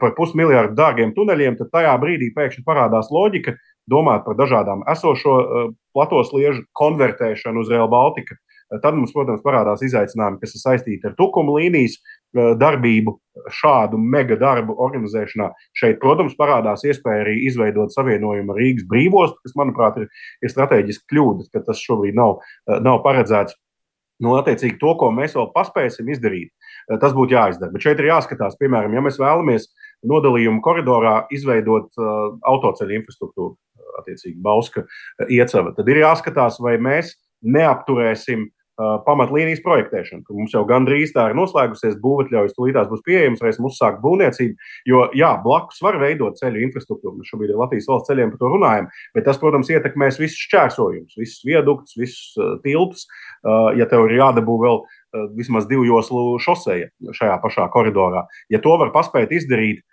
[0.01, 3.55] par pusmiljardu dārgiem tuneļiem, tad tajā brīdī pēkšņi parādās loģika
[3.89, 8.37] domāt par dažādām esošo uh, plato sliežu konvertēšanu uz Real Baltica.
[8.69, 13.15] Tad mums, protams, parādās izaicinājumi, kas ir saistīti ar tukuma līnijas uh, darbību,
[13.61, 15.47] šādu mega darbu organizēšanā.
[15.79, 20.11] Šeit, protams, parādās iespēja arī izveidot savienojumu Rīgas brīvostu, kas, manuprāt, ir,
[20.43, 23.57] ir strateģiski kļūda, ka tas šobrīd nav, uh, nav paredzēts.
[24.19, 26.51] Nu, attiecīgi, to, ko mēs vēl paspēsim izdarīt,
[26.89, 27.71] eh, tas būtu jāizdara.
[27.71, 29.69] Bet šeit ir jāskatās, piemēram, ja mēs vēlamies
[30.09, 33.57] nodalījumu koridorā izveidot uh, autoceļu infrastruktūru,
[33.99, 34.85] attiecīgi Bauska
[35.27, 38.45] iecava, tad ir jāskatās, vai mēs neapturēsim
[38.79, 44.69] pamatlīnijas projektēšanu, mums jau gandrīz tā ir noslēgusies, būvatļaujas tūlītās būs pieejams, varēsim uzsākt būvniecību.
[44.87, 47.17] Jo, jā, blakus var veidot ceļu infrastruktūru.
[47.19, 51.19] Mēs šobrīd ar Latvijas valsts ceļiem par to runājam, bet tas, protams, ietekmēs visus šķērsojumus,
[51.19, 53.05] visus viaduktus, visus tiltus.
[53.75, 54.81] Ja tev ir jādabū vēl
[55.35, 59.83] vismaz divu joslu šoseja šajā pašā koridorā, ja to var paspēt izdarīt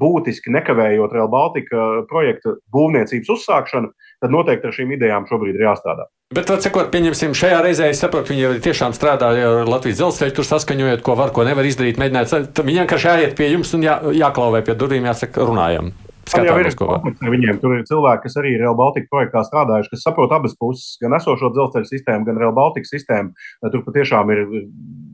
[0.00, 6.08] būtiski nekavējot Real Baltica projekta būvniecības uzsākšanu, tad noteikti ar šīm idejām šobrīd ir jāstrādā.
[6.34, 11.04] Bet, sakot, pieņemsim, šajā reizē es saprotu, viņi tiešām strādāja ar Latvijas dzelzceļu, tur saskaņojot,
[11.06, 12.56] ko var, ko nevar izdarīt, mēģināt.
[12.58, 15.92] Viņi vienkārši jāiet pie jums un jā, jāklauvē pie durvīm, jāsaka, runājam.
[16.26, 20.56] Skatāmies, ko viņiem tur ir cilvēki, kas arī Real Baltica projektā strādājuši, kas saprot abas
[20.58, 23.30] puses, gan esošo dzelzceļa sistēmu, gan Real Baltica sistēmu.
[23.70, 24.42] Tur patiešām ir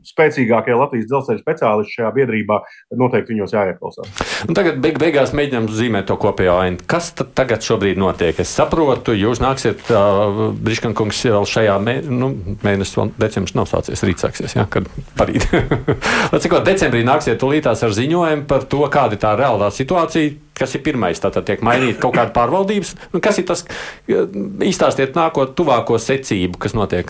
[0.07, 2.59] spēcīgākie Latvijas dzelzceļa speciālisti šajā biedrībā.
[2.99, 4.23] Noteikti viņos jāieklausās.
[4.47, 6.81] Un tagad beig beigās mēģinām zīmēt to kopējo ainu.
[6.89, 8.39] Kas tagad šobrīd notiek?
[8.43, 12.31] Es saprotu, jūs nāksiet, uh, Briškankungs, vēl šajā mē, nu,
[12.65, 14.89] mēnesī, decembris nav sācies, rīt sāksies, ja, kad
[15.19, 15.47] parīt.
[16.43, 20.83] Cik decembrī nāksiet tulītās ar ziņojumu par to, kāda ir tā reālā situācija kas ir
[20.85, 22.93] pirmais, tātad tiek mainīta kaut kāda pārvaldības.
[23.13, 23.65] Nu, kas ir tas,
[24.07, 27.09] izstāstiet nākotnē, tuvāko secību, kas notiek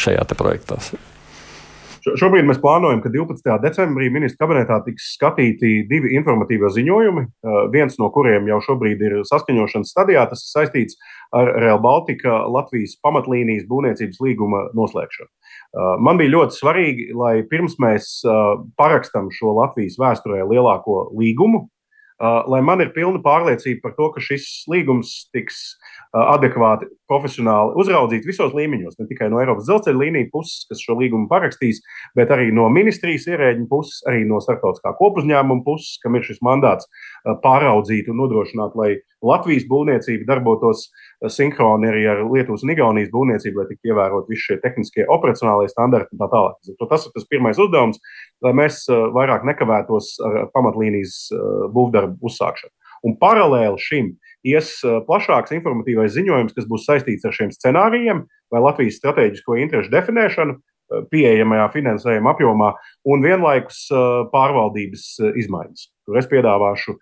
[0.00, 0.80] šajā projektā?
[2.02, 3.46] Šobrīd mēs plānojam, ka 12.
[3.62, 7.22] decembrī ministra kabinetā tiks skatīti divi informatīvie ziņojumi,
[7.70, 10.24] viens no kuriem jau šobrīd ir saskaņošanas stadijā.
[10.30, 10.98] Tas ir saistīts
[11.38, 15.30] ar Real Baltica Latvijas pamatlīnijas būvniecības līguma noslēgšanu.
[16.02, 18.10] Man bija ļoti svarīgi, lai pirms mēs
[18.80, 21.68] parakstam šo Latvijas vēsturē lielāko līgumu,
[22.22, 25.76] lai man ir pilna pārliecība par to, ka šis līgums tiks
[26.12, 31.28] adekvāti, profesionāli uzraudzīts visos līmeņos, ne tikai no Eiropas dzelzceļa līnija puses, kas šo līgumu
[31.30, 31.80] parakstīs,
[32.16, 36.88] bet arī no ministrijas ierēģiņa puses, arī no starptautiskā kopuzņēmuma puses, kam ir šis mandāts
[36.88, 38.90] uh, pāraudzīt un nodrošināt, lai
[39.24, 40.88] Latvijas būvniecība darbotos
[41.30, 46.16] sinhroni arī ar Lietuvas un Igaunijas būvniecību, lai tiktu ievērot visi šie tehniskie operacionālie standarti
[46.16, 46.58] un tā tālāk.
[46.90, 48.00] Tas ir tas pirmais uzdevums,
[48.42, 51.18] lai mēs vairāk nekavētos ar pamatlīnijas
[51.76, 52.74] būvdarbu uzsākšanu.
[53.06, 54.12] Un paralēli šim
[54.46, 54.74] ies
[55.06, 60.58] plašāks informatīvais ziņojums, kas būs saistīts ar šiem scenārijiem vai Latvijas strateģisko interešu definēšanu,
[61.08, 62.66] pieejamajā finansējuma apjomā
[63.08, 63.86] un vienlaikus
[64.32, 65.06] pārvaldības
[65.40, 65.86] izmaiņas.
[66.04, 66.96] Tur es piedāvāšu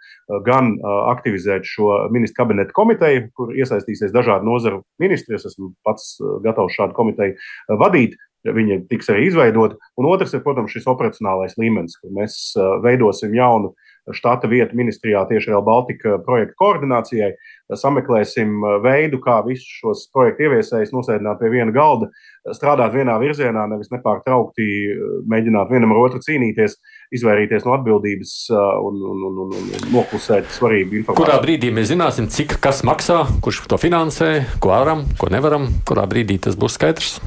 [0.46, 0.76] gan
[1.10, 5.34] aktivizēt šo ministru kabineta komiteju, kur iesaistīsies dažādi nozaru ministri.
[5.40, 8.14] Es esmu pats gatavs šādu komiteju vadīt.
[8.44, 9.76] Viņa tiks arī izveidota.
[10.00, 12.40] Un otrs ir, protams, šis operacionālais līmenis, kur mēs
[12.84, 13.74] veidosim jaunu
[14.14, 17.30] štata vietu ministrijā tieši Real Baltica projekta koordinācijai.
[17.78, 22.08] Sameklēsim uh, veidu, kā visus šos projektu ieviesējus nosēdināt pie viena galda,
[22.56, 26.74] strādāt vienā virzienā, nevis nepārtraukti uh, mēģināt vienam ar otru cīnīties,
[27.14, 31.22] izvairīties no atbildības un, un, un, un, un noklusēt svarīgu informāciju.
[31.22, 34.32] Kurā brīdī mēs zināsim, cik kas maksā, kurš to finansē,
[34.62, 37.20] ko varam, ko nevaram, kurā brīdī tas būs skaidrs?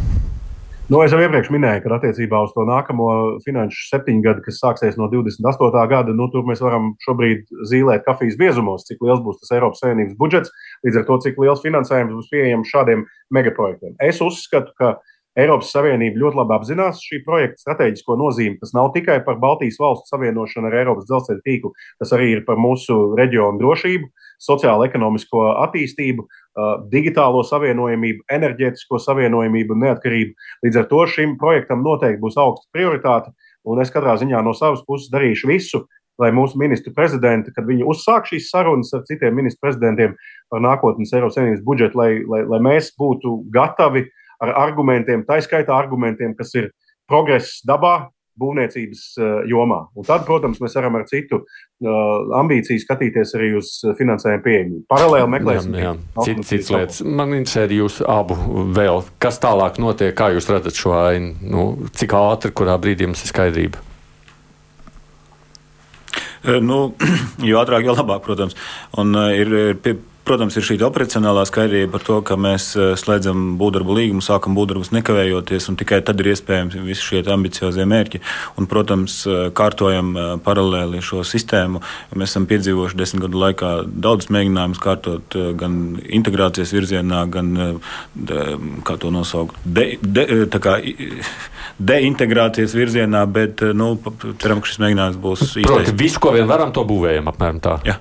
[0.91, 3.05] Nu, es jau iepriekš minēju, ka attiecībā uz to nākamo
[3.45, 5.83] finanšu septiņgadu, kas sāksies no 28.
[5.87, 10.17] gada, nu, tur mēs varam šobrīd zīmēt kafijas biezumos, cik liels būs tas Eiropas Savienības
[10.19, 10.51] budžets,
[10.83, 13.95] līdz ar to, cik liels finansējums būs pieejams šādiem megaprojektiem.
[14.03, 14.97] Es uzskatu, ka
[15.33, 18.59] Eiropas Savienība ļoti labi apzinās šī projekta strateģisko nozīmi.
[18.61, 21.71] Tas nav tikai par Baltijas valstu savienošanu ar Eiropas dzelzceļa tīklu,
[22.01, 24.11] tas arī ir par mūsu reģionu drošību,
[24.45, 26.27] sociālo-ekonomisko attīstību,
[26.93, 30.37] digitālo savienojamību, enerģētisko savienojamību un neatkarību.
[30.67, 33.33] Līdz ar to šim projektam noteikti būs augsta prioritāte.
[33.65, 35.85] Un es katrā ziņā no savas puses darīšu visu,
[36.21, 40.13] lai mūsu ministru prezidenti, kad viņi uzsāk šīs sarunas ar citiem ministru prezidentiem
[40.51, 45.39] par nākotnes Eiropas Savienības budžetu, lai, lai, lai mēs būtu gatavi uh, ar argumentiem, tā
[45.43, 46.71] skaitā argumentiem, kas ir
[47.09, 49.01] progress dabā, būvniecības
[49.49, 49.79] jomā.
[49.93, 51.43] Un tad, protams, mēs varam ar citu
[52.39, 53.69] ambīciju skatīties arī uz
[53.99, 54.83] finansējumu pieejamību.
[54.89, 56.25] Paralēli meklēsim jā, jā.
[56.25, 57.01] Cit, cits lietas.
[57.05, 58.37] Man interesē jūs abu
[58.73, 63.21] vēl, kas tālāk notiek, kā jūs redzat šo ainu, nu, cik ātri, kurā brīdī jums
[63.21, 63.83] ir skaidrība.
[66.63, 66.79] Nu,
[67.49, 68.57] jo ātrāk, jo labāk, protams.
[68.99, 73.57] Un, ir, ir pie, Protams, ir šī operacionālā skaidrība par to, ka mēs eh, slēdzam
[73.59, 78.21] būvdarbu līgumu, sākam būvdarbus nekavējoties, un tikai tad ir iespējams visi šie ambiciozie mērķi.
[78.55, 81.81] Un, protams, eh, kārtojam eh, paralēli šo sistēmu.
[82.15, 83.73] Mēs esam piedzīvojuši desmit gadu laikā
[84.05, 85.75] daudzus mēģinājumus kārtot gan
[86.07, 87.51] integrācijas virzienā, gan,
[88.87, 90.77] kā to nosaukt, de, de, kā,
[91.91, 93.91] deintegrācijas virzienā, bet nu,
[94.39, 95.67] ceram, ka šis mēģinājums būs īstais.
[95.67, 97.77] Proti, visu, ko vien varam, to būvējam apmēram tā.
[97.89, 97.99] Jā.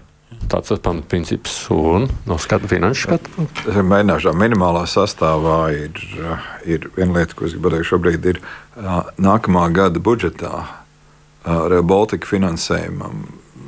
[0.52, 1.56] Tāds ir pamatprincips.
[1.72, 3.46] Un no skatu finanšu skatu.
[3.66, 6.02] Mēģināšanā minimālā sastāvā ir,
[6.68, 8.42] ir viena lieta, ko es gribu pateikt šobrīd, ir
[9.16, 10.52] nākamā gada budžetā
[11.42, 13.24] Real Baltica finansējumam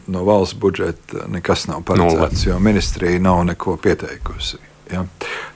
[0.07, 4.61] no valsts budžeta nekas nav paredzēts, jo ministrija nav neko pieteikusi.
[4.93, 5.05] Ja?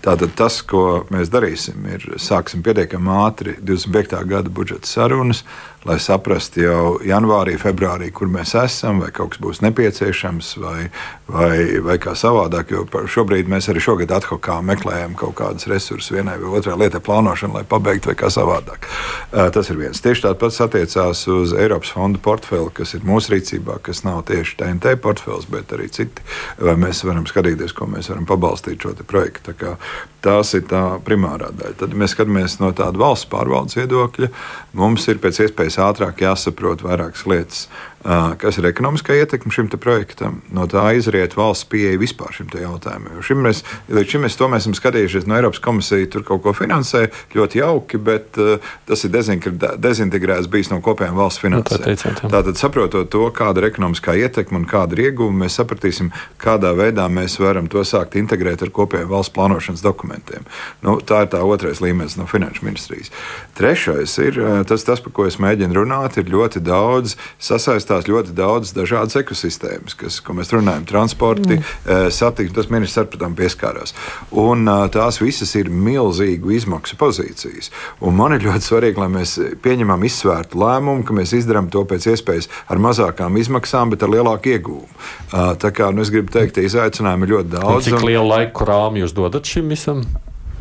[0.05, 4.21] Tātad tas, ko mēs darīsim, ir sāksim pietiekami ātri 25.
[4.31, 5.43] gada budžeta sarunas,
[5.87, 10.89] lai saprastu jau janvārī, februārī, kur mēs esam, vai kaut kas būs nepieciešams, vai,
[11.31, 12.73] vai, vai kā savādāk.
[12.75, 17.61] Jo šobrīd mēs arī šogad atkal meklējam kaut kādus resursus vienai vai otrai lietai plānošanai,
[17.61, 18.87] lai pabeigtu, vai kā savādāk.
[19.31, 20.03] Tas ir viens.
[20.03, 24.59] Tieši tāds pats attiecās uz Eiropas fondu portfeli, kas ir mūsu rīcībā, kas nav tieši
[24.63, 26.27] TNT portfels, bet arī citi.
[26.63, 29.55] Vai mēs varam skatīties, ko mēs varam pabalstīt šo projektu.
[30.19, 31.77] Tā tās ir tā primārā daļa.
[31.83, 34.31] Tad mēs skatāmies no tāda valsts pārvaldes viedokļa.
[34.79, 37.67] Mums ir pēc iespējas ātrāk jāsaprot vairākas lietas
[38.03, 40.41] kas ir ekonomiskā ietekme šim projektam.
[40.55, 43.19] No tā izriet valsts pieeja vispār šim jautājumam.
[43.27, 46.55] Šim mēs, līdz šim mēs to mēs esam skatījušies no Eiropas komisijas, tur kaut ko
[46.55, 52.19] finansē ļoti jauki, bet uh, tas ir dezintegrēts bijis no kopējām valsts nu, finansēm.
[52.23, 56.73] Tā Tātad, saprotot to, kāda ir ekonomiskā ietekme un kāda ir ieguvuma, mēs sapratīsim, kādā
[56.79, 60.47] veidā mēs varam to sākt integrēt ar kopējiem valsts plānošanas dokumentiem.
[60.87, 63.11] Nu, tā ir tā otrais līmenis no finanšu ministrijas.
[63.59, 64.41] Trešais ir
[64.71, 69.17] tas, tas par ko es mēģinu runāt, ir ļoti daudz sasaistīt attīstās ļoti daudz dažādas
[69.17, 71.65] ekosistēmas, kas, ko mēs runājam, transporti, mm.
[71.89, 73.95] Eh, satiksme, tas ministrs ar tam pieskārās.
[74.31, 77.71] Un eh, tās visas ir milzīgu izmaksu pozīcijas.
[78.01, 82.11] Un man ir ļoti svarīgi, lai mēs pieņemam izsvērtu lēmumu, ka mēs izdarām to pēc
[82.13, 84.89] iespējas ar mazākām izmaksām, bet ar lielāku iegūmu.
[84.89, 87.77] Eh, tā kā nu, es gribu teikt, ka izaicinājumi ir ļoti daudz.
[87.77, 90.05] Un cik lielu laiku rāmu jūs dodat šim visam?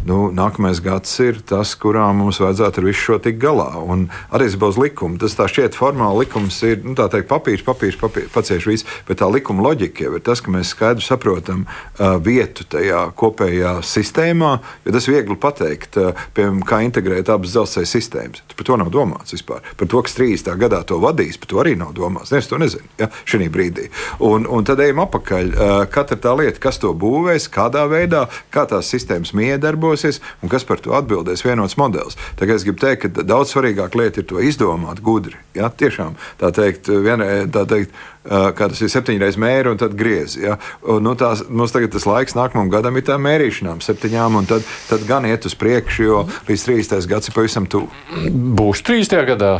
[0.08, 3.70] Nu, nākamais gads ir tas, kurā mums vajadzētu ar visu šo tikt galā.
[3.84, 8.32] Un attiecībā uz likumu, tas tā šķiet formāli likums ir, nu, teikt, papīrs, papīrs, papīrs
[8.34, 12.66] pacieš visu, bet tā likuma loģika jau ir tas, ka mēs skaidri saprotam uh, vietu
[12.72, 14.54] tajā kopējā sistēmā,
[14.86, 18.46] jo tas ir viegli pateikt, uh, piemēram, kā integrēt abas dzelzceļa sistēmas.
[18.58, 19.66] Par to nav domāts vispār.
[19.78, 20.56] Par to, kas 30.
[20.62, 22.34] gadā to vadīs, par to arī nav domāts.
[22.38, 23.90] Es to nezinu ja, šī brīdī.
[24.24, 25.54] Un, un tad ejam apakaļ.
[25.54, 30.50] Uh, katra tā lieta, kas to būvēs, kādā veidā, kā tās sistēmas miedarbos darbosies un
[30.50, 32.18] kas par to atbildēs vienots modelis.
[32.38, 35.38] Tagad es gribu teikt, ka daudz svarīgāka lieta ir to izdomāt gudri.
[35.56, 35.70] Ja?
[35.70, 37.96] Tiešām tā teikt, vienai, tā teikt
[38.28, 40.44] kā tas ir septiņreiz mēri un tad griezi.
[40.46, 40.58] Ja?
[40.84, 44.66] Un, nu, tās, mums tagad tas laiks nākamajam gadam ir tā mērīšanām, septiņām, un tad,
[44.90, 47.08] tad gan iet uz priekšu, jo līdz 30.
[47.08, 47.92] gadsimtam pavisam tuvu.
[48.58, 49.24] Būs 30.
[49.32, 49.54] gadā.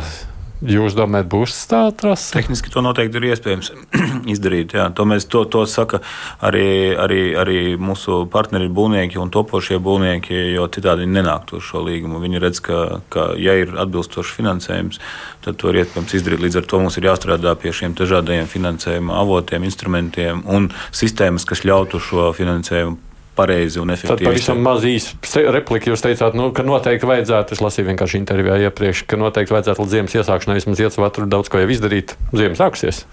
[0.58, 2.32] Jūs domājat, būs tāda trase?
[2.34, 3.68] Tehniski to noteikti ir iespējams
[4.34, 4.74] izdarīt.
[4.74, 4.88] Jā.
[4.98, 6.00] To mēs to, to saka
[6.42, 11.84] arī, arī, arī mūsu partneri būvnieki un topošie būvnieki, jo citādi viņi nenāktu uz šo
[11.86, 12.18] līgumu.
[12.24, 12.80] Viņi redz, ka,
[13.14, 14.98] ka ja ir atbilstošs finansējums,
[15.46, 16.42] tad to ir iespējams izdarīt.
[16.48, 21.62] Līdz ar to mums ir jāstrādā pie šiem dažādajiem finansējuma avotiem, instrumentiem un sistēmas, kas
[21.68, 22.98] ļautu šo finansējumu
[23.38, 24.18] pareizi un efektīvi.
[24.18, 25.92] Tad pavisam maz īsi replika.
[25.92, 29.96] Jūs teicāt, nu, ka noteikti vajadzētu, es lasīju vienkārši intervijā iepriekš, ka noteikti vajadzētu līdz
[29.96, 32.16] ziemas iesākšanai vismaz iet savu atru daudz ko jau izdarīt.
[32.34, 33.04] Ziema sāksies.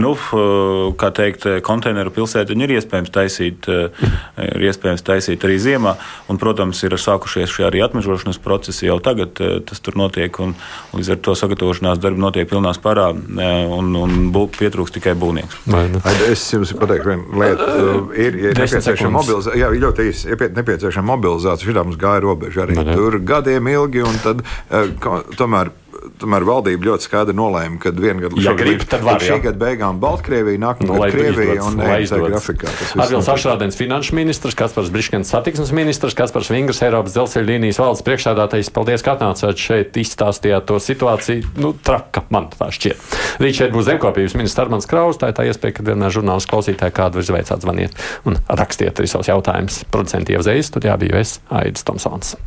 [0.00, 0.14] Nu,
[1.00, 5.96] kā teikt, konteineru pilsētu ir iespējams taisīt, ir iespējams taisīt arī ziemā.
[6.30, 9.40] Un, protams, ir sākušies šie arī atmežošanas procesi jau tagad.
[9.66, 10.54] Tas tur notiek, un
[10.94, 15.62] līdz ar to sagatavošanās darbi notiek pilnā spārā, un, un pietrūks tikai būvnieks.
[16.30, 17.68] Es jums pateiktu, viena lieta
[18.14, 19.60] ir, ja nepieciešama mobilizācija.
[19.60, 21.70] Jā, ļoti īsi, ja nepieciešama mobilizācija.
[21.70, 22.78] Šitā mums gāja robeža arī.
[22.92, 24.44] Tur gadiem ilgi, un tad
[25.38, 25.72] tomēr
[26.20, 30.00] tomēr valdība ļoti skaidri nolēma, ka viena gada ja grib, tad var, šī gada beigām
[30.02, 32.72] Baltkrievija, nākamā nu, gada Krievija un EFTA grafikā.
[33.04, 38.72] Arvils Ašrādens finanšu ministrs, Kaspars Briškens satiksmes ministrs, Kaspars Vingrs, Eiropas dzelzceļa līnijas valdes priekšādātais.
[38.74, 41.54] Paldies, ka atnācāt šeit, izstāstījāt to situāciju.
[41.60, 43.18] Nu, traka man tā šķiet.
[43.42, 45.20] Rīt šeit būs zemkopības ministrs Armans Kraus.
[45.20, 47.98] Tā ir tā iespēja, ka vienmēr žurnālistu klausītāji kādu ir zveicāt zvaniet
[48.28, 49.82] un rakstiet arī savus jautājumus.
[49.92, 52.38] Producenti jau zvejas, tad jā, biju es, Aidis Tomsons.